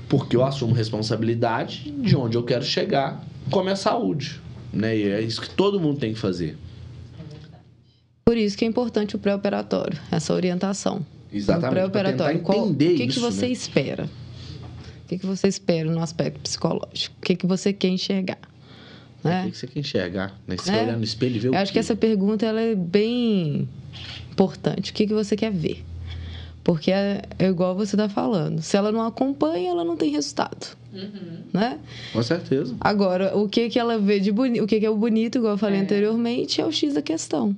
[0.09, 4.40] Porque eu assumo responsabilidade de onde eu quero chegar com a minha saúde.
[4.72, 4.96] Né?
[4.96, 6.57] E é isso que todo mundo tem que fazer.
[8.24, 11.05] Por isso que é importante o pré-operatório, essa orientação.
[11.33, 11.70] Exatamente.
[11.72, 12.40] Pré-operatório.
[12.40, 13.52] Qual- O que, que isso, você né?
[13.52, 14.05] espera?
[15.05, 17.14] O que, que você espera no aspecto psicológico?
[17.18, 18.38] O que, que você quer enxergar?
[19.22, 19.44] O Né?
[19.44, 20.40] que que você quer enxergar?
[20.46, 20.57] Né?
[20.57, 20.83] Você É.
[20.85, 23.68] olhar no espelho e ver o Eu acho que essa pergunta ela é bem
[24.31, 24.90] importante.
[24.90, 25.85] O que, que você quer ver?
[26.64, 28.62] Porque é, é igual você está falando.
[28.62, 30.77] Se ela não acompanha, ela não tem resultado.
[31.53, 31.79] Né?
[32.12, 32.75] Com certeza.
[32.81, 35.55] Agora, o que, que ela vê de bonito, o que, que é o bonito, igual
[35.55, 37.57] eu falei anteriormente, é o X da questão.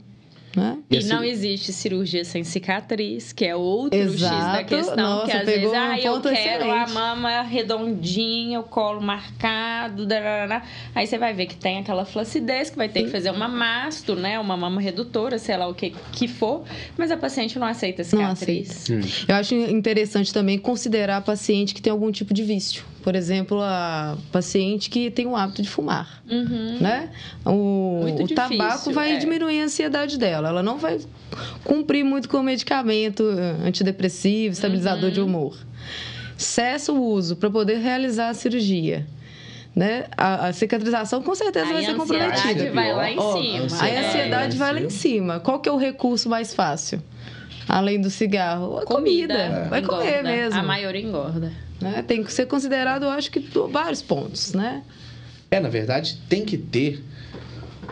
[0.56, 0.78] Né?
[0.90, 4.64] E, E não existe cirurgia sem cicatriz, que é outro X da Exato.
[4.66, 4.96] questão.
[4.96, 6.92] Nossa, que às pegou vezes, um ah, eu quero a excelente.
[6.92, 10.62] mama redondinha, o colo marcado, darará.
[10.94, 14.14] aí você vai ver que tem aquela flacidez, que vai ter que fazer uma masto,
[14.14, 14.38] né?
[14.38, 16.62] Uma mama redutora, sei lá o que, que for,
[16.96, 18.86] mas a paciente não aceita Não cicatriz.
[19.28, 22.84] Eu acho interessante também considerar a paciente que tem algum tipo de vício.
[23.04, 26.22] Por exemplo, a paciente que tem o hábito de fumar.
[26.28, 26.78] Uhum.
[26.80, 27.10] Né?
[27.44, 29.18] O, o tabaco difícil, vai é.
[29.18, 30.48] diminuir a ansiedade dela.
[30.48, 30.98] Ela não vai
[31.62, 35.10] cumprir muito com o medicamento eh, antidepressivo, estabilizador Uhum.
[35.10, 35.58] de humor.
[36.38, 39.06] Cessa o uso para poder realizar a cirurgia.
[39.76, 40.04] Né?
[40.16, 42.72] A, a cicatrização com certeza vai Aí ser a ansiedade comprometida.
[42.72, 43.64] vai lá em Ó, cima.
[43.64, 43.82] ansiedade.
[43.84, 45.40] Aí a ansiedade vai lá em cima.
[45.40, 47.02] Qual que é o recurso mais fácil?
[47.68, 48.78] Além do cigarro?
[48.78, 49.66] A comida.
[49.68, 50.22] Vai comer engorda.
[50.30, 50.60] mesmo.
[50.60, 51.52] A maioria engorda.
[51.84, 52.02] Né?
[52.02, 54.82] Tem que ser considerado, eu acho que vários pontos, né?
[55.50, 57.04] É, na verdade, tem que ter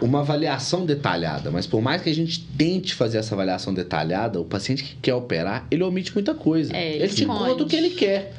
[0.01, 4.45] uma avaliação detalhada, mas por mais que a gente tente fazer essa avaliação detalhada, o
[4.45, 6.75] paciente que quer operar, ele omite muita coisa.
[6.75, 8.35] É, ele ele te conta o que ele quer.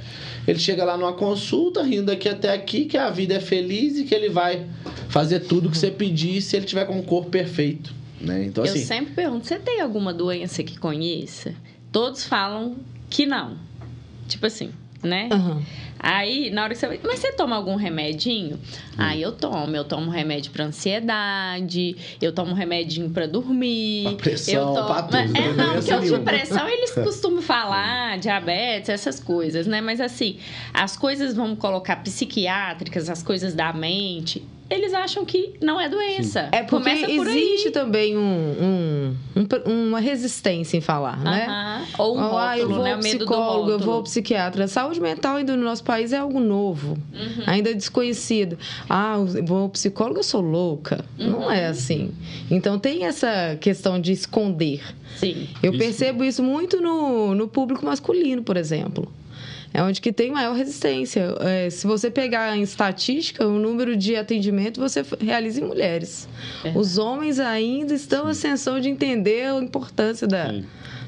[0.46, 4.04] Ele chega lá numa consulta, rindo aqui até aqui, que a vida é feliz e
[4.04, 4.68] que ele vai
[5.08, 7.94] fazer tudo que você pedir se ele tiver com o corpo perfeito.
[8.20, 8.46] Né?
[8.46, 11.54] Então, eu assim, sempre pergunto: você tem alguma doença que conheça?
[11.94, 12.78] Todos falam
[13.10, 13.58] que não.
[14.28, 14.72] Tipo assim,
[15.04, 15.30] né?
[15.32, 15.62] Aham.
[16.06, 17.00] Aí, na hora que você vai.
[17.02, 18.60] Mas você toma algum remedinho?
[18.98, 19.74] Aí eu tomo.
[19.74, 24.04] Eu tomo remédio pra ansiedade, eu tomo remedinho pra dormir.
[24.04, 24.88] Pra pressão, eu tomo...
[24.88, 25.54] pra tudo, É, né?
[25.56, 29.80] não, Doença que eu de pressão eles costumam falar, diabetes, essas coisas, né?
[29.80, 30.38] Mas assim,
[30.74, 36.50] as coisas, vamos colocar psiquiátricas, as coisas da mente, eles acham que não é doença.
[36.52, 37.74] É porque Começa por existe aí.
[37.74, 39.16] também um, um-
[39.68, 41.46] um- uma resistência em falar, né?
[41.48, 41.84] Aham.
[42.00, 42.98] Ou um Ah, eu rótulo, vou né?
[42.98, 43.80] psicólogo, eu rótulo.
[43.80, 44.68] vou ao psiquiatra.
[44.68, 47.44] Saúde mental ainda no nosso país é algo novo, Uhum.
[47.46, 48.58] ainda desconhecido.
[48.90, 51.04] Ah, eu vou ao psicólogo, eu sou louca.
[51.18, 51.52] Não Uhum.
[51.52, 52.12] é assim.
[52.50, 54.82] Então tem essa questão de esconder.
[55.18, 55.48] Sim.
[55.62, 55.80] Eu Isso.
[55.80, 59.12] percebo isso muito no, no público masculino, por exemplo.
[59.74, 61.36] É onde que tem maior resistência.
[61.40, 66.28] É, se você pegar em estatística, o número de atendimento você realiza em mulheres.
[66.62, 66.78] Verdade.
[66.78, 70.64] Os homens ainda estão em ascensão de entender a importância da, É.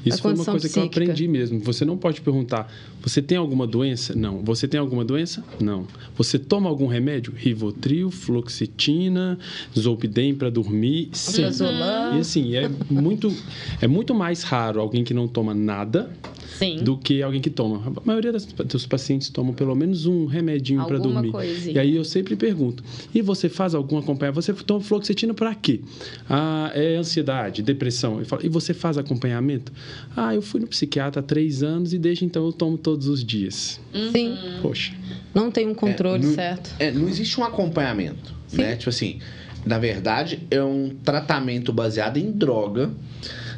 [0.06, 1.02] Isso foi uma coisa que eu psíquica.
[1.04, 1.58] aprendi mesmo.
[1.60, 4.14] Você não pode perguntar: você tem alguma doença?
[4.14, 4.42] Não.
[4.42, 5.44] Você tem alguma doença?
[5.60, 5.86] Não.
[6.16, 7.32] Você toma algum remédio?
[7.36, 9.38] Rivotril, fluoxetina,
[9.78, 11.08] Zolpidem para dormir?
[11.12, 11.42] Sim.
[11.42, 13.32] E assim, é muito,
[13.80, 16.10] é muito mais raro alguém que não toma nada
[16.58, 16.76] Sim.
[16.82, 17.82] do que alguém que toma.
[17.96, 21.30] A maioria das- dos pacientes tomam pelo menos um remedinho para dormir.
[21.30, 21.74] coisinha.
[21.74, 22.82] E aí eu sempre pergunto:
[23.14, 24.40] e você faz algum acompanhamento?
[24.40, 25.80] Você toma fluoxetina para quê?
[26.28, 28.24] Ah, é ansiedade, depressão.
[28.24, 29.72] Falo, e você faz acompanhamento?
[30.16, 33.24] Ah, eu fui no psiquiatra há três anos e desde então eu tomo todos os
[33.24, 33.80] dias.
[34.12, 34.94] Sim, Poxa.
[35.34, 36.70] não tem um controle É, não- certo.
[36.78, 38.76] É, não existe um acompanhamento, né?
[38.76, 39.18] Tipo assim,
[39.64, 42.90] na verdade, é um tratamento baseado em droga,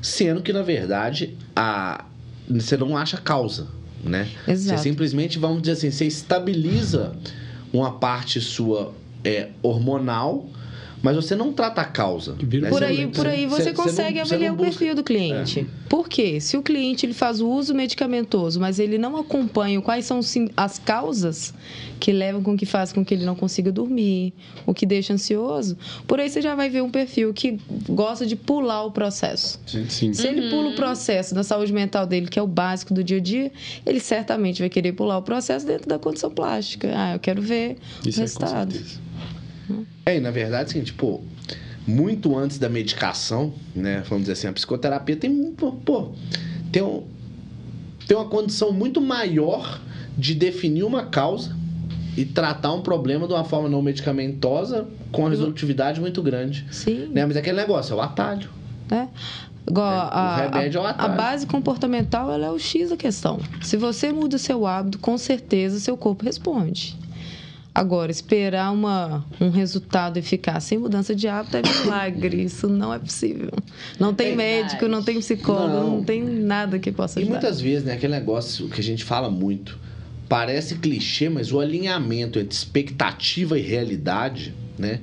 [0.03, 2.05] sendo que, na verdade, a...
[2.49, 3.69] você não acha causa,
[4.03, 4.29] né?
[4.47, 4.79] Exato.
[4.81, 7.15] Você simplesmente, vamos dizer assim, você estabiliza
[7.73, 10.49] uma parte sua é, hormonal
[11.03, 12.35] mas você não trata a causa.
[12.41, 12.69] Né?
[12.69, 15.03] Por aí, não- por aí você, você consegue não- você avaliar não o perfil do
[15.05, 15.67] cliente.
[15.89, 16.41] Por quê?
[16.41, 20.49] Se o cliente ele faz o uso medicamentoso, mas ele não acompanha quais são sim-
[20.57, 21.55] as causas
[22.01, 24.33] que levam com que faz com que ele não consiga dormir,
[24.67, 25.77] o que deixa ansioso,
[26.07, 29.61] por aí você já vai ver um perfil que gosta de pular o processo.
[29.67, 30.13] Sim.
[30.13, 33.17] Se ele pula o processo da saúde mental dele, que é o básico do dia
[33.17, 33.51] a dia,
[33.87, 36.93] ele certamente vai querer pular o processo dentro da condição plástica.
[36.95, 38.27] Ah, eu quero ver Isso o é
[39.69, 39.87] certeza.
[40.07, 41.21] É, e na verdade, é o seguinte, pô,
[41.87, 44.03] muito antes da medicação, né?
[44.09, 46.13] Vamos dizer assim, a psicoterapia tem, pô,
[46.73, 47.03] tem, um,
[48.07, 49.81] tem uma condição muito maior
[50.17, 51.57] de definir uma causa
[52.17, 56.67] e tratar um problema de uma forma não medicamentosa com uma resolutividade muito grande.
[56.71, 57.09] Sim.
[57.13, 57.25] Né?
[57.25, 58.51] Mas é aquele negócio, é o atalho.
[58.91, 59.09] né?
[59.69, 61.15] Igual É, a, é o a, a atalho.
[61.17, 63.39] base comportamental ela é o X da questão.
[63.63, 66.97] Se você muda o seu hábito, com certeza seu corpo responde.
[67.79, 72.43] Agora, esperar uma, um resultado eficaz sem mudança de hábito é milagre.
[72.43, 73.51] Isso não é possível.
[74.01, 74.63] Não tem Verdade.
[74.65, 75.91] médico, não tem psicólogo, Não.
[75.99, 77.39] não, tem nada que possa E ajudar.
[77.41, 79.79] muitas vezes, né, aquele negócio que a gente fala muito,
[80.29, 85.01] parece clichê, mas o alinhamento entre expectativa e realidade, né,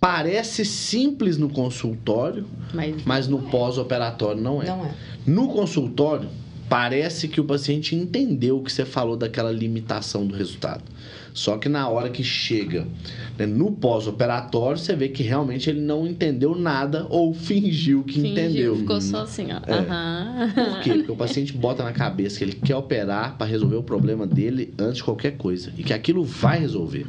[0.00, 4.66] parece simples no consultório, Mas, mas no pós-operatório não é.
[4.66, 4.94] Não é.
[5.26, 6.28] No consultório,
[6.68, 10.84] parece que o paciente entendeu o que você falou daquela limitação do resultado.
[11.36, 12.86] Só que na hora que chega
[13.38, 18.32] né, no pós-operatório, você vê que realmente ele não entendeu nada ou fingiu que fingiu,
[18.32, 18.76] entendeu.
[18.76, 19.60] ficou só assim, ó.
[19.70, 19.74] É.
[19.74, 20.52] Aham.
[20.54, 20.94] Por quê?
[20.94, 24.72] Porque o paciente bota na cabeça que ele quer operar para resolver o problema dele
[24.78, 27.06] antes de qualquer coisa e que aquilo vai resolver.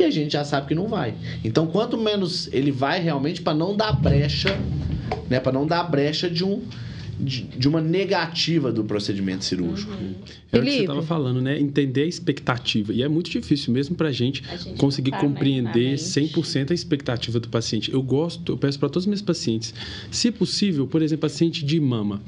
[0.00, 1.14] E a gente já sabe que não vai.
[1.44, 4.58] Então, quanto menos ele vai realmente para não dar brecha,
[5.30, 6.60] né, para não dar brecha de um
[7.18, 9.92] de, de uma negativa do procedimento cirúrgico.
[9.92, 10.06] É o que
[10.50, 10.80] você Felipe.
[10.82, 11.58] estava falando, né?
[11.58, 12.92] Entender a expectativa.
[12.92, 16.02] E é muito difícil mesmo pra gente, A gente conseguir né, compreender na mente.
[16.02, 17.92] 100% a expectativa do paciente.
[17.92, 19.74] Eu gosto, eu peço para todos os meus pacientes,
[20.10, 22.22] se possível, por exemplo, paciente de mama.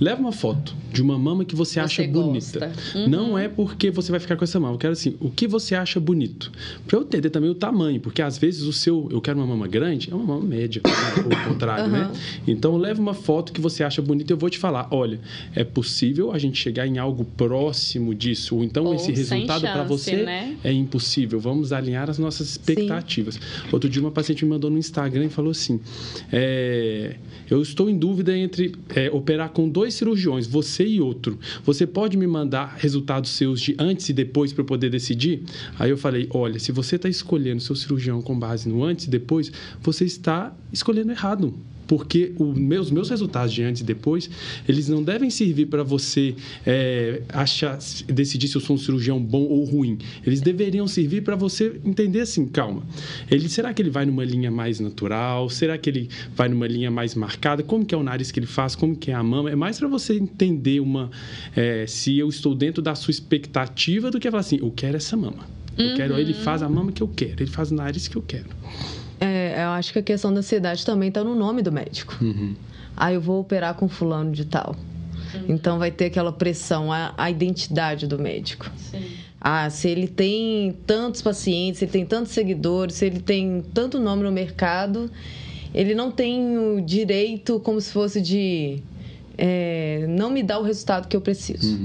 [0.00, 2.72] Leva uma foto de uma mama que você, acha bonita.
[2.94, 3.08] Uhum.
[3.08, 4.74] Não é porque você vai ficar com essa mama.
[4.74, 6.52] Eu quero assim, o que você acha bonito?
[6.86, 9.66] Para eu entender também o tamanho, porque às vezes o seu, eu quero uma mama
[9.66, 10.80] grande, é uma mama média,
[11.24, 12.10] ou contrário, né?
[12.46, 15.18] Então leva uma foto que você acha bonita e eu vou te falar, olha,
[15.54, 19.82] é possível a gente chegar em algo próximo disso, ou então Ou esse resultado para
[19.82, 20.56] você né?
[20.62, 21.40] é impossível.
[21.40, 23.38] Vamos alinhar as nossas expectativas.
[23.72, 25.80] Outro dia uma paciente me mandou no Instagram e falou assim:
[26.32, 27.16] é,
[27.50, 31.38] eu estou em dúvida entre é, operar com dois cirurgiões, você e outro.
[31.64, 35.42] Você pode me mandar resultados seus de antes e depois para eu poder decidir?
[35.78, 39.10] Aí eu falei: olha, se você está escolhendo seu cirurgião com base no antes e
[39.10, 41.52] depois, você está escolhendo errado.
[41.86, 44.30] Porque os meus, meus resultados de antes e depois,
[44.68, 46.34] eles não devem servir para você
[46.66, 49.98] é, achar, decidir se eu sou um cirurgião bom ou ruim.
[50.26, 52.82] Eles deveriam servir para você entender assim, calma.
[53.30, 55.48] Ele, será que ele vai numa linha mais natural?
[55.50, 57.62] Será que ele vai numa linha mais marcada?
[57.62, 58.74] Como que é o nariz que ele faz?
[58.74, 59.50] Como que é a mama?
[59.50, 61.10] É mais para você entender uma
[61.54, 65.16] é, se eu estou dentro da sua expectativa do que falar assim, eu quero essa
[65.16, 65.46] mama.
[65.76, 68.22] Eu quero, ele faz a mama que eu quero, ele faz o nariz que eu
[68.22, 68.48] quero.
[69.20, 72.18] É, eu acho que a questão da ansiedade também está no nome do médico.
[72.96, 74.74] Ah, eu vou operar com fulano de tal.
[75.48, 78.70] Então vai ter aquela pressão, a, a identidade do médico.
[78.76, 79.02] Sim.
[79.40, 83.98] Ah, se ele tem tantos pacientes, se ele tem tantos seguidores, se ele tem tanto
[83.98, 85.10] nome no mercado,
[85.74, 88.78] ele não tem o direito como se fosse de
[89.36, 91.78] é, não me dar o resultado que eu preciso.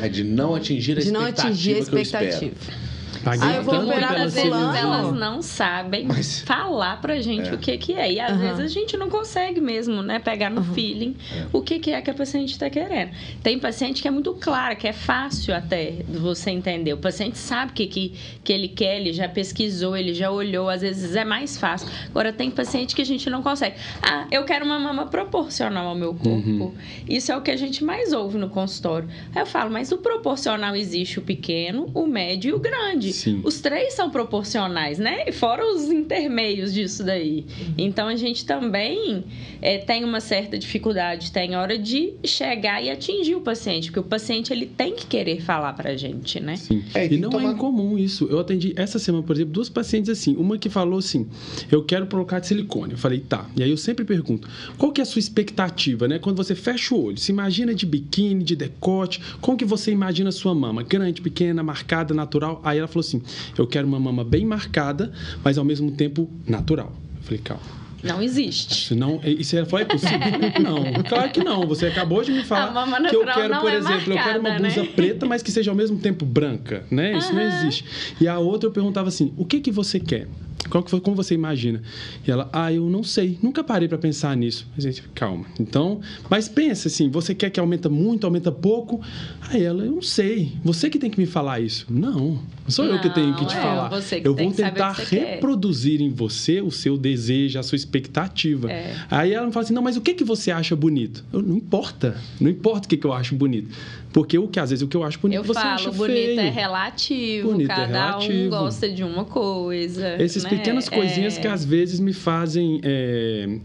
[0.00, 2.24] É de não atingir a De não expectativa atingir a que eu espero.
[2.26, 2.91] expectativa.
[3.24, 7.54] Paguei Ah, eu vou operar Muitas vezes elas não sabem Mas- falar pra gente É.
[7.54, 8.12] o que que é.
[8.12, 8.40] E às Aham.
[8.40, 10.18] vezes a gente não consegue mesmo, né?
[10.18, 11.16] Pegar no feeling
[11.52, 13.10] o que que é que a paciente tá querendo.
[13.42, 16.92] Tem paciente que é muito clara, que é fácil até você entender.
[16.92, 20.68] O paciente sabe o que, que, que ele quer, ele já pesquisou, ele já olhou,
[20.68, 21.88] às vezes é mais fácil.
[22.08, 23.76] Agora tem paciente que a gente não consegue.
[24.02, 26.74] Ah, eu quero uma mama proporcional ao meu corpo.
[27.08, 29.08] Isso é o que a gente mais ouve no consultório.
[29.34, 33.11] Aí eu falo, mas o proporcional existe o pequeno, o médio e o grande.
[33.12, 33.40] Sim.
[33.44, 35.24] Os três são proporcionais, né?
[35.26, 37.44] E fora os intermeios disso daí.
[37.78, 39.24] Então a gente também
[39.60, 44.02] é, tem uma certa dificuldade, tem hora de chegar e atingir o paciente, porque o
[44.04, 46.56] paciente ele tem que querer falar pra gente, né?
[46.56, 46.82] Sim.
[46.94, 48.26] É, e não é tomar- incomum isso.
[48.30, 50.34] Eu atendi essa semana, por exemplo, duas pacientes assim.
[50.36, 51.26] Uma que falou assim:
[51.70, 52.92] eu quero colocar de silicone.
[52.92, 53.46] Eu falei, tá.
[53.56, 54.48] E aí eu sempre pergunto:
[54.78, 56.18] qual que é a sua expectativa, né?
[56.18, 60.28] Quando você fecha o olho, se imagina de biquíni, de decote, como que você imagina
[60.28, 60.82] a sua mama?
[60.82, 62.60] Grande, pequena, marcada, natural?
[62.64, 63.22] Aí ela falou assim:
[63.56, 65.12] eu quero uma mama bem marcada,
[65.44, 66.92] mas ao mesmo tempo natural.
[67.18, 67.82] Eu falei, calma.
[68.02, 68.72] Não existe.
[68.72, 70.18] Isso não, isso ela falou, é possível?
[70.60, 71.66] Não, claro que não.
[71.68, 72.72] Você acabou de me falar
[73.08, 74.88] que eu quero, não por é exemplo, eu quero uma marcada, blusa né?
[74.96, 77.16] preta, mas que seja ao mesmo tempo branca, né?
[77.16, 77.60] Isso não Aham.
[77.62, 77.84] existe.
[78.20, 80.26] E a outra eu perguntava assim: o que que você quer?
[80.70, 81.82] Qual que foi, como você imagina?
[82.26, 84.66] E ela, ah, eu não sei, nunca parei para pensar nisso.
[84.76, 85.44] A gente, calma.
[85.58, 86.00] Então,
[86.30, 89.00] mas pensa assim, você quer que aumenta muito, aumenta pouco?
[89.48, 90.52] Aí ela, eu não sei.
[90.64, 91.86] Você que tem que me falar isso.
[91.90, 93.90] Não, não sou não, eu que tenho que te é, falar.
[94.24, 96.04] eu vou tentar reproduzir quer.
[96.04, 98.70] em você o seu desejo, a sua expectativa.
[98.70, 98.96] É.
[99.10, 101.24] Aí ela me fala assim, não, mas o que que você acha bonito?
[101.32, 103.68] Eu, não importa, não importa o que, que eu acho bonito.
[104.12, 106.14] Porque o que às vezes o que eu acho bonito eu você falo, acha bonito
[106.14, 106.40] feio.
[106.40, 108.44] é relativo, bonito é cada é relativo.
[108.44, 110.06] um gosta de uma coisa.
[110.06, 110.50] Essas né?
[110.50, 111.40] pequenas coisinhas é...
[111.40, 113.58] que às vezes me fazem é,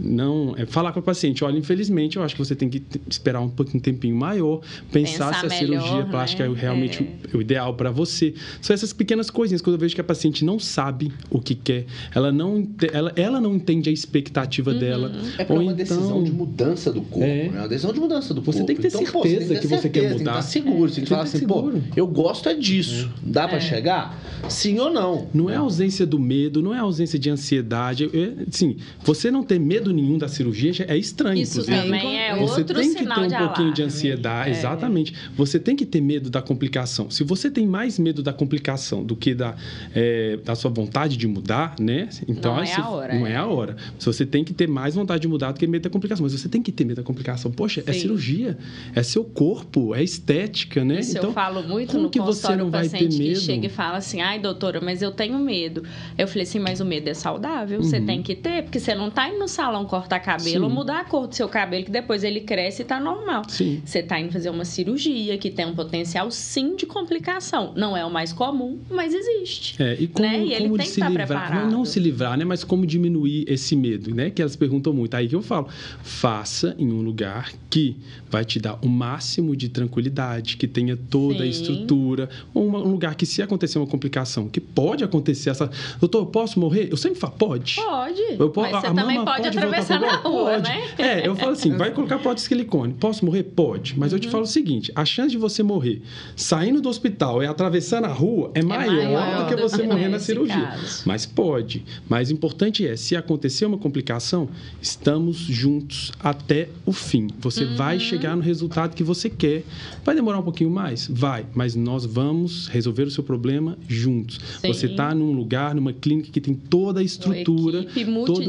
[0.00, 3.40] não é falar com o paciente, olha, infelizmente eu acho que você tem que esperar
[3.40, 6.54] um pouquinho um tempinho maior, pensar, pensar se a melhor, cirurgia plástica né?
[6.54, 7.36] é realmente é.
[7.36, 8.34] o ideal para você.
[8.60, 11.86] São essas pequenas coisinhas quando eu vejo que a paciente não sabe o que quer,
[12.14, 14.78] ela não ela, ela não entende a expectativa uhum.
[14.78, 15.12] dela.
[15.38, 17.48] É ou uma então, decisão de mudança do corpo, é.
[17.48, 17.58] né?
[17.58, 18.66] Uma decisão de mudança do você corpo.
[18.66, 20.14] Tem que ter então, certeza pô, você tem que, ter que certeza, você quer mudar.
[20.16, 21.78] Tem que estar seguro, você tem que falar assim, seguro.
[21.78, 23.10] pô, eu gosto é disso.
[23.26, 23.30] É.
[23.30, 23.60] Dá para é.
[23.60, 24.18] chegar?
[24.48, 25.28] Sim ou não?
[25.32, 28.10] Não é ausência do medo, não é ausência de ansiedade.
[28.50, 31.40] Sim, você não ter medo nenhum da cirurgia é estranho.
[31.40, 31.82] Isso inclusive.
[31.82, 34.52] também é você outro tem que ter um pouquinho de ansiedade, é.
[34.52, 35.14] exatamente.
[35.36, 37.10] Você tem que ter medo da complicação.
[37.10, 39.56] Se você tem mais medo da complicação do que da,
[39.94, 42.08] é, da sua vontade de mudar, né?
[42.26, 43.14] Então não é a hora.
[43.14, 43.32] Não é.
[43.32, 43.76] é a hora.
[43.98, 46.32] Se você tem que ter mais vontade de mudar do que medo da complicação, mas
[46.32, 47.50] você tem que ter medo da complicação.
[47.50, 47.98] Poxa, é Sim.
[47.98, 48.58] é cirurgia,
[48.94, 51.00] é seu corpo, é estética, né?
[51.00, 53.18] Isso então, eu falo muito no que você não vai ter medo?
[53.18, 55.82] que chega e fala assim, ai doutora, mas eu tenho medo.
[56.16, 57.84] Eu falei assim, mas o medo é saudável, uhum.
[57.84, 61.00] você tem que ter, porque você não tá indo no salão cortar cabelo ou mudar
[61.00, 63.42] a cor do seu cabelo, que depois ele cresce e tá normal.
[63.48, 63.82] Sim.
[63.84, 67.72] Você tá indo fazer uma cirurgia que tem um potencial sim de complicação.
[67.76, 69.80] Não é o mais comum, mas existe.
[69.82, 70.44] É, e como, né?
[70.44, 72.44] e como de se livrar, não, não, se livrar, né?
[72.44, 74.30] Mas como diminuir esse medo, né?
[74.30, 75.14] Que elas perguntam muito.
[75.14, 75.68] Aí que eu falo,
[76.02, 77.96] faça em um lugar que
[78.30, 81.42] vai te dar o máximo de tranquilidade, que tenha toda sim.
[81.42, 86.26] a estrutura, um lugar que se acontecer uma complicação, que pode acontecer essa, doutor, eu
[86.26, 86.88] posso morrer?
[86.90, 87.76] Eu sempre falo, pode.
[87.76, 88.20] Pode.
[88.38, 90.62] Eu, mas você também pode, pode atravessar na rua, pode.
[90.62, 90.88] né?
[90.98, 92.94] É, eu falo assim, vai colocar prótese silicone.
[92.94, 93.42] Posso morrer?
[93.42, 93.98] Pode.
[93.98, 94.16] Mas uhum.
[94.16, 94.32] eu te uhum.
[94.32, 96.02] falo o seguinte, a chance de você morrer
[96.36, 99.88] saindo do hospital e atravessando a rua é, é maior, maior, do que você do
[99.88, 100.56] morrer na cirurgia.
[100.56, 101.02] Caso.
[101.06, 101.84] Mas pode.
[102.08, 104.48] Mas o importante é, se acontecer uma complicação,
[104.80, 107.28] estamos juntos até o fim.
[107.40, 107.76] Você uhum.
[107.76, 109.64] vai chegar no resultado que você quer.
[110.04, 111.06] Vai demorar um pouquinho mais?
[111.08, 111.46] Vai.
[111.54, 114.40] Mas nós vamos resolver o seu problema juntos.
[114.60, 114.68] Sim.
[114.68, 118.48] Você está num lugar, numa clínica que tem toda a estrutura, uma equipe toda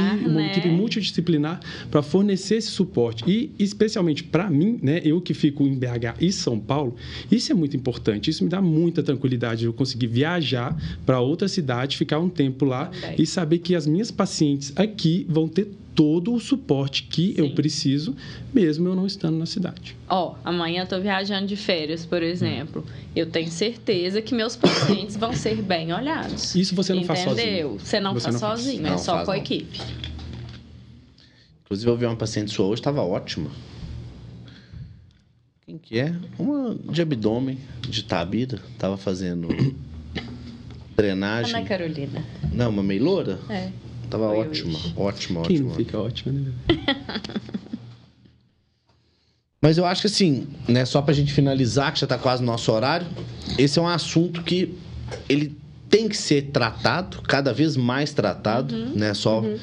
[0.00, 0.50] uma equipe, né?
[0.50, 3.24] equipe multidisciplinar para fornecer esse suporte.
[3.26, 6.96] E, especialmente para mim, né, eu que fico em BH e São Paulo,
[7.30, 8.30] isso é muito importante.
[8.30, 9.64] Isso me dá muita tranquilidade.
[9.64, 13.16] Eu conseguir viajar para outra cidade, ficar um tempo lá Também.
[13.18, 17.34] e saber que as minhas pacientes aqui vão ter todo o suporte que Sim.
[17.36, 18.16] eu preciso,
[18.52, 19.96] mesmo eu não estando na cidade.
[20.08, 22.84] Ó, oh, amanhã eu tô viajando de férias, por exemplo.
[22.86, 23.08] Hum.
[23.14, 26.54] Eu tenho certeza que meus pacientes vão ser bem olhados.
[26.54, 27.16] Isso você não Entendeu?
[27.16, 27.48] faz sozinho.
[27.48, 27.78] Entendeu?
[27.78, 28.86] Você não você faz não sozinho, faz.
[28.86, 29.80] é não, só com a equipe.
[31.64, 33.50] Inclusive, eu vi uma paciente sua hoje, estava ótima.
[35.64, 36.12] Quem que é?
[36.38, 38.58] Uma de abdômen, de Tabira.
[38.76, 39.46] Tava fazendo
[40.96, 41.54] drenagem.
[41.54, 42.24] Ana Carolina.
[42.52, 43.38] Não, uma meio loura?
[43.48, 43.70] É.
[44.10, 45.42] Tava ótima, ótima, ótima.
[45.42, 46.52] Quem não fica ótima, né?
[49.62, 52.46] Mas eu acho que assim, né, só pra gente finalizar, que já tá quase no
[52.46, 53.06] nosso horário,
[53.58, 54.74] esse é um assunto que
[55.28, 55.54] ele
[55.90, 59.12] tem que ser tratado, cada vez mais tratado, uhum, né?
[59.12, 59.58] Só uhum.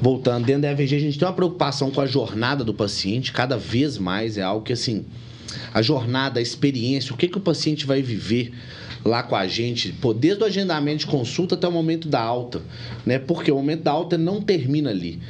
[0.00, 3.58] voltando, dentro da EVG a gente tem uma preocupação com a jornada do paciente, cada
[3.58, 5.04] vez mais é algo que assim,
[5.74, 8.52] a jornada, a experiência, o que que o paciente vai viver
[9.04, 12.62] lá com a gente, pô, desde o agendamento de consulta até o momento da alta,
[13.04, 13.18] né?
[13.18, 15.20] Porque o momento da alta não termina ali.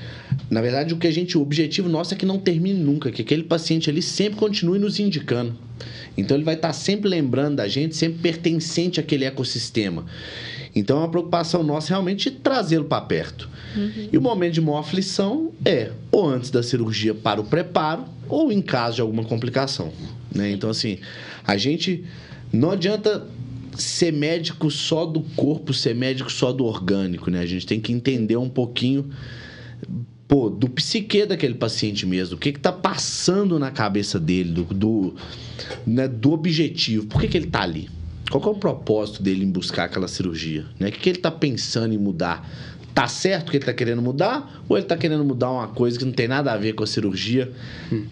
[0.50, 3.22] Na verdade, o que a gente, o objetivo nosso é que não termine nunca, que
[3.22, 5.56] aquele paciente ali sempre continue nos indicando.
[6.16, 10.04] Então ele vai estar sempre lembrando da gente, sempre pertencente àquele ecossistema.
[10.74, 13.48] Então é uma preocupação nossa realmente trazê-lo para perto.
[13.76, 14.08] Uhum.
[14.12, 18.50] E o momento de maior aflição é ou antes da cirurgia para o preparo ou
[18.52, 19.92] em caso de alguma complicação.
[20.34, 20.52] Né?
[20.52, 20.98] Então, assim,
[21.46, 22.04] a gente
[22.52, 23.26] não adianta
[23.76, 27.40] ser médico só do corpo, ser médico só do orgânico, né?
[27.40, 29.10] A gente tem que entender um pouquinho
[30.32, 35.14] pô, do psique daquele paciente mesmo, o que está passando na cabeça dele, do, do,
[35.86, 37.90] né, do objetivo, por que, que ele está ali?
[38.30, 40.64] Qual é o propósito dele em buscar aquela cirurgia?
[40.80, 40.88] Né?
[40.88, 42.48] O que, que ele está pensando em mudar
[42.94, 46.04] tá certo que ele tá querendo mudar ou ele tá querendo mudar uma coisa que
[46.04, 47.50] não tem nada a ver com a cirurgia,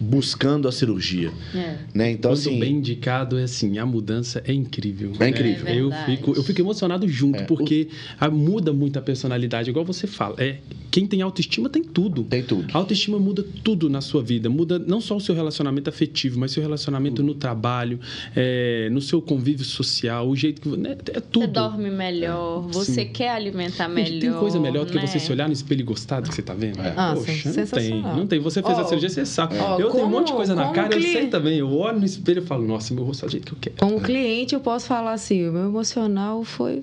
[0.01, 1.77] buscando a cirurgia, É.
[1.95, 2.11] né?
[2.11, 5.13] Então Quando assim, bem indicado é assim, a mudança é incrível.
[5.21, 5.67] É incrível.
[5.67, 9.85] É eu, fico, eu fico emocionado junto, É, porque a- muda muito a personalidade, igual
[9.85, 10.35] você fala.
[10.39, 10.59] É,
[10.91, 12.25] quem tem autoestima tem tudo.
[12.25, 12.67] tem tudo.
[12.75, 14.49] A autoestima muda tudo na sua vida.
[14.51, 17.99] Muda não só o seu relacionamento afetivo, mas seu relacionamento no trabalho,
[18.35, 20.69] é, no seu convívio social, o jeito que.
[20.77, 21.43] Né, é tudo.
[21.47, 23.13] Você dorme melhor, você Sim.
[23.13, 24.21] quer alimentar Gente, melhor.
[24.21, 25.07] tem coisa melhor do que né?
[25.07, 26.79] você se olhar no espelho e gostar do que você tá vendo?
[26.97, 28.03] Ah, Poxa, sim, não tem.
[28.03, 28.41] Não tem.
[28.41, 29.57] Você fez Ó, a cirurgia, você sabe.
[29.59, 31.59] ó, eu tenho um monte de coisa na cara, eu sei também.
[31.59, 33.77] Eu olho no espelho e falo, nossa, meu rosto é do jeito que eu quero.
[33.93, 36.83] Como cliente, eu posso falar assim: o meu emocional foi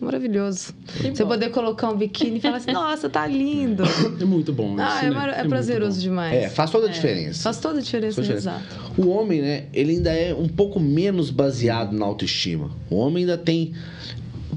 [0.00, 0.74] maravilhoso.
[1.02, 3.82] Você poder colocar um biquíni e falar assim: nossa, tá lindo.
[4.20, 4.76] É muito bom.
[4.78, 5.32] Ah, isso, é, né?
[5.32, 6.02] é muito prazeroso bom.
[6.02, 6.34] demais.
[6.34, 7.42] É, faz toda a diferença.
[7.42, 8.20] Faz toda a diferença.
[8.20, 8.64] exato.
[8.96, 12.70] O homem, né, ele ainda é um pouco menos baseado na autoestima.
[12.90, 13.72] O homem ainda tem.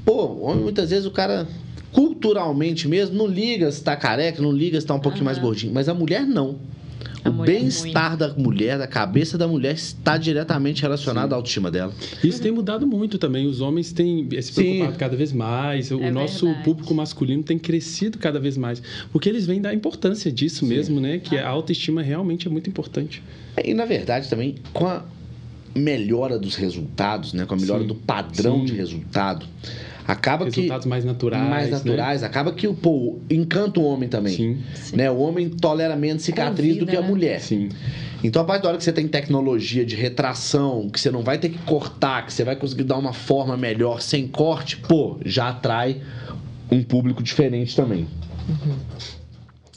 [0.04, 1.46] Pô, o homem muitas vezes o cara,
[1.92, 5.72] culturalmente mesmo, não liga se tá careca, não liga se tá um pouquinho mais gordinho.
[5.72, 6.58] Mas a mulher não.
[7.22, 11.70] A o mulher bem-estar da mulher, da cabeça da mulher, está diretamente relacionado à autoestima
[11.70, 11.92] dela.
[12.24, 13.46] Isso tem mudado muito também.
[13.46, 14.52] Os homens têm se Sim.
[14.54, 15.90] preocupado cada vez mais.
[15.90, 16.64] O É nosso verdade.
[16.64, 18.82] público masculino tem crescido cada vez mais.
[19.12, 21.18] Porque eles vêm da importância disso mesmo, né?
[21.18, 23.22] Que a autoestima realmente é muito importante.
[23.62, 25.04] E na verdade também, com a
[25.74, 27.88] melhora dos resultados, né, com a melhora Sim.
[27.88, 28.64] do padrão Sim.
[28.64, 29.46] de resultado,
[30.10, 31.48] acaba Resultados que mais naturais.
[31.48, 31.76] mais né?
[31.76, 34.34] naturais, acaba que o pô, encanta o homem também.
[34.34, 34.58] Sim,
[34.92, 35.10] Né?
[35.10, 37.06] O homem tolera menos cicatriz do que a né?
[37.06, 37.40] mulher.
[37.40, 37.68] sim.
[38.22, 41.38] Então, a partir da hora que você tem tecnologia de retração, que você não vai
[41.38, 45.48] ter que cortar, que você vai conseguir dar uma forma melhor sem corte, pô, já
[45.48, 46.02] atrai
[46.70, 48.06] um público diferente também.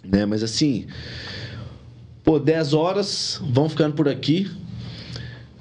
[0.03, 0.25] Né?
[0.25, 0.87] Mas assim,
[2.23, 4.51] pô, 10 horas, vão ficando por aqui.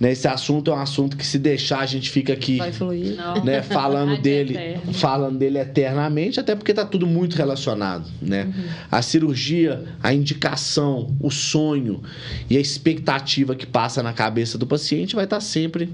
[0.02, 0.10] Né?
[0.10, 3.16] Esse assunto é um assunto que se deixar a gente fica aqui Vai fluir.
[3.44, 4.92] Né, falando Ad dele, eterno.
[4.94, 8.52] falando dele eternamente, até porque tá tudo muito relacionado, né?
[8.90, 12.02] A cirurgia, a indicação, o sonho
[12.50, 15.88] e a expectativa que passa na cabeça do paciente vai estar sempre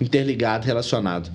[0.00, 1.30] interligado, relacionado.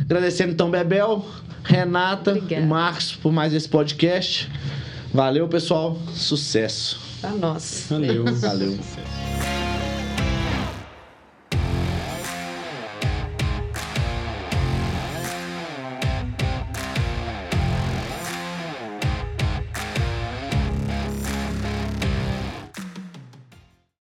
[0.00, 1.26] Agradecendo então Bebel,
[1.62, 2.62] Renata Obrigada.
[2.62, 4.50] e Marcos por mais esse podcast.
[5.12, 6.00] Valeu, pessoal.
[6.14, 6.98] Sucesso.
[7.20, 7.84] Pra nós.
[7.90, 8.24] Valeu.
[8.24, 8.70] Valeu.
[8.70, 9.55] Sucesso.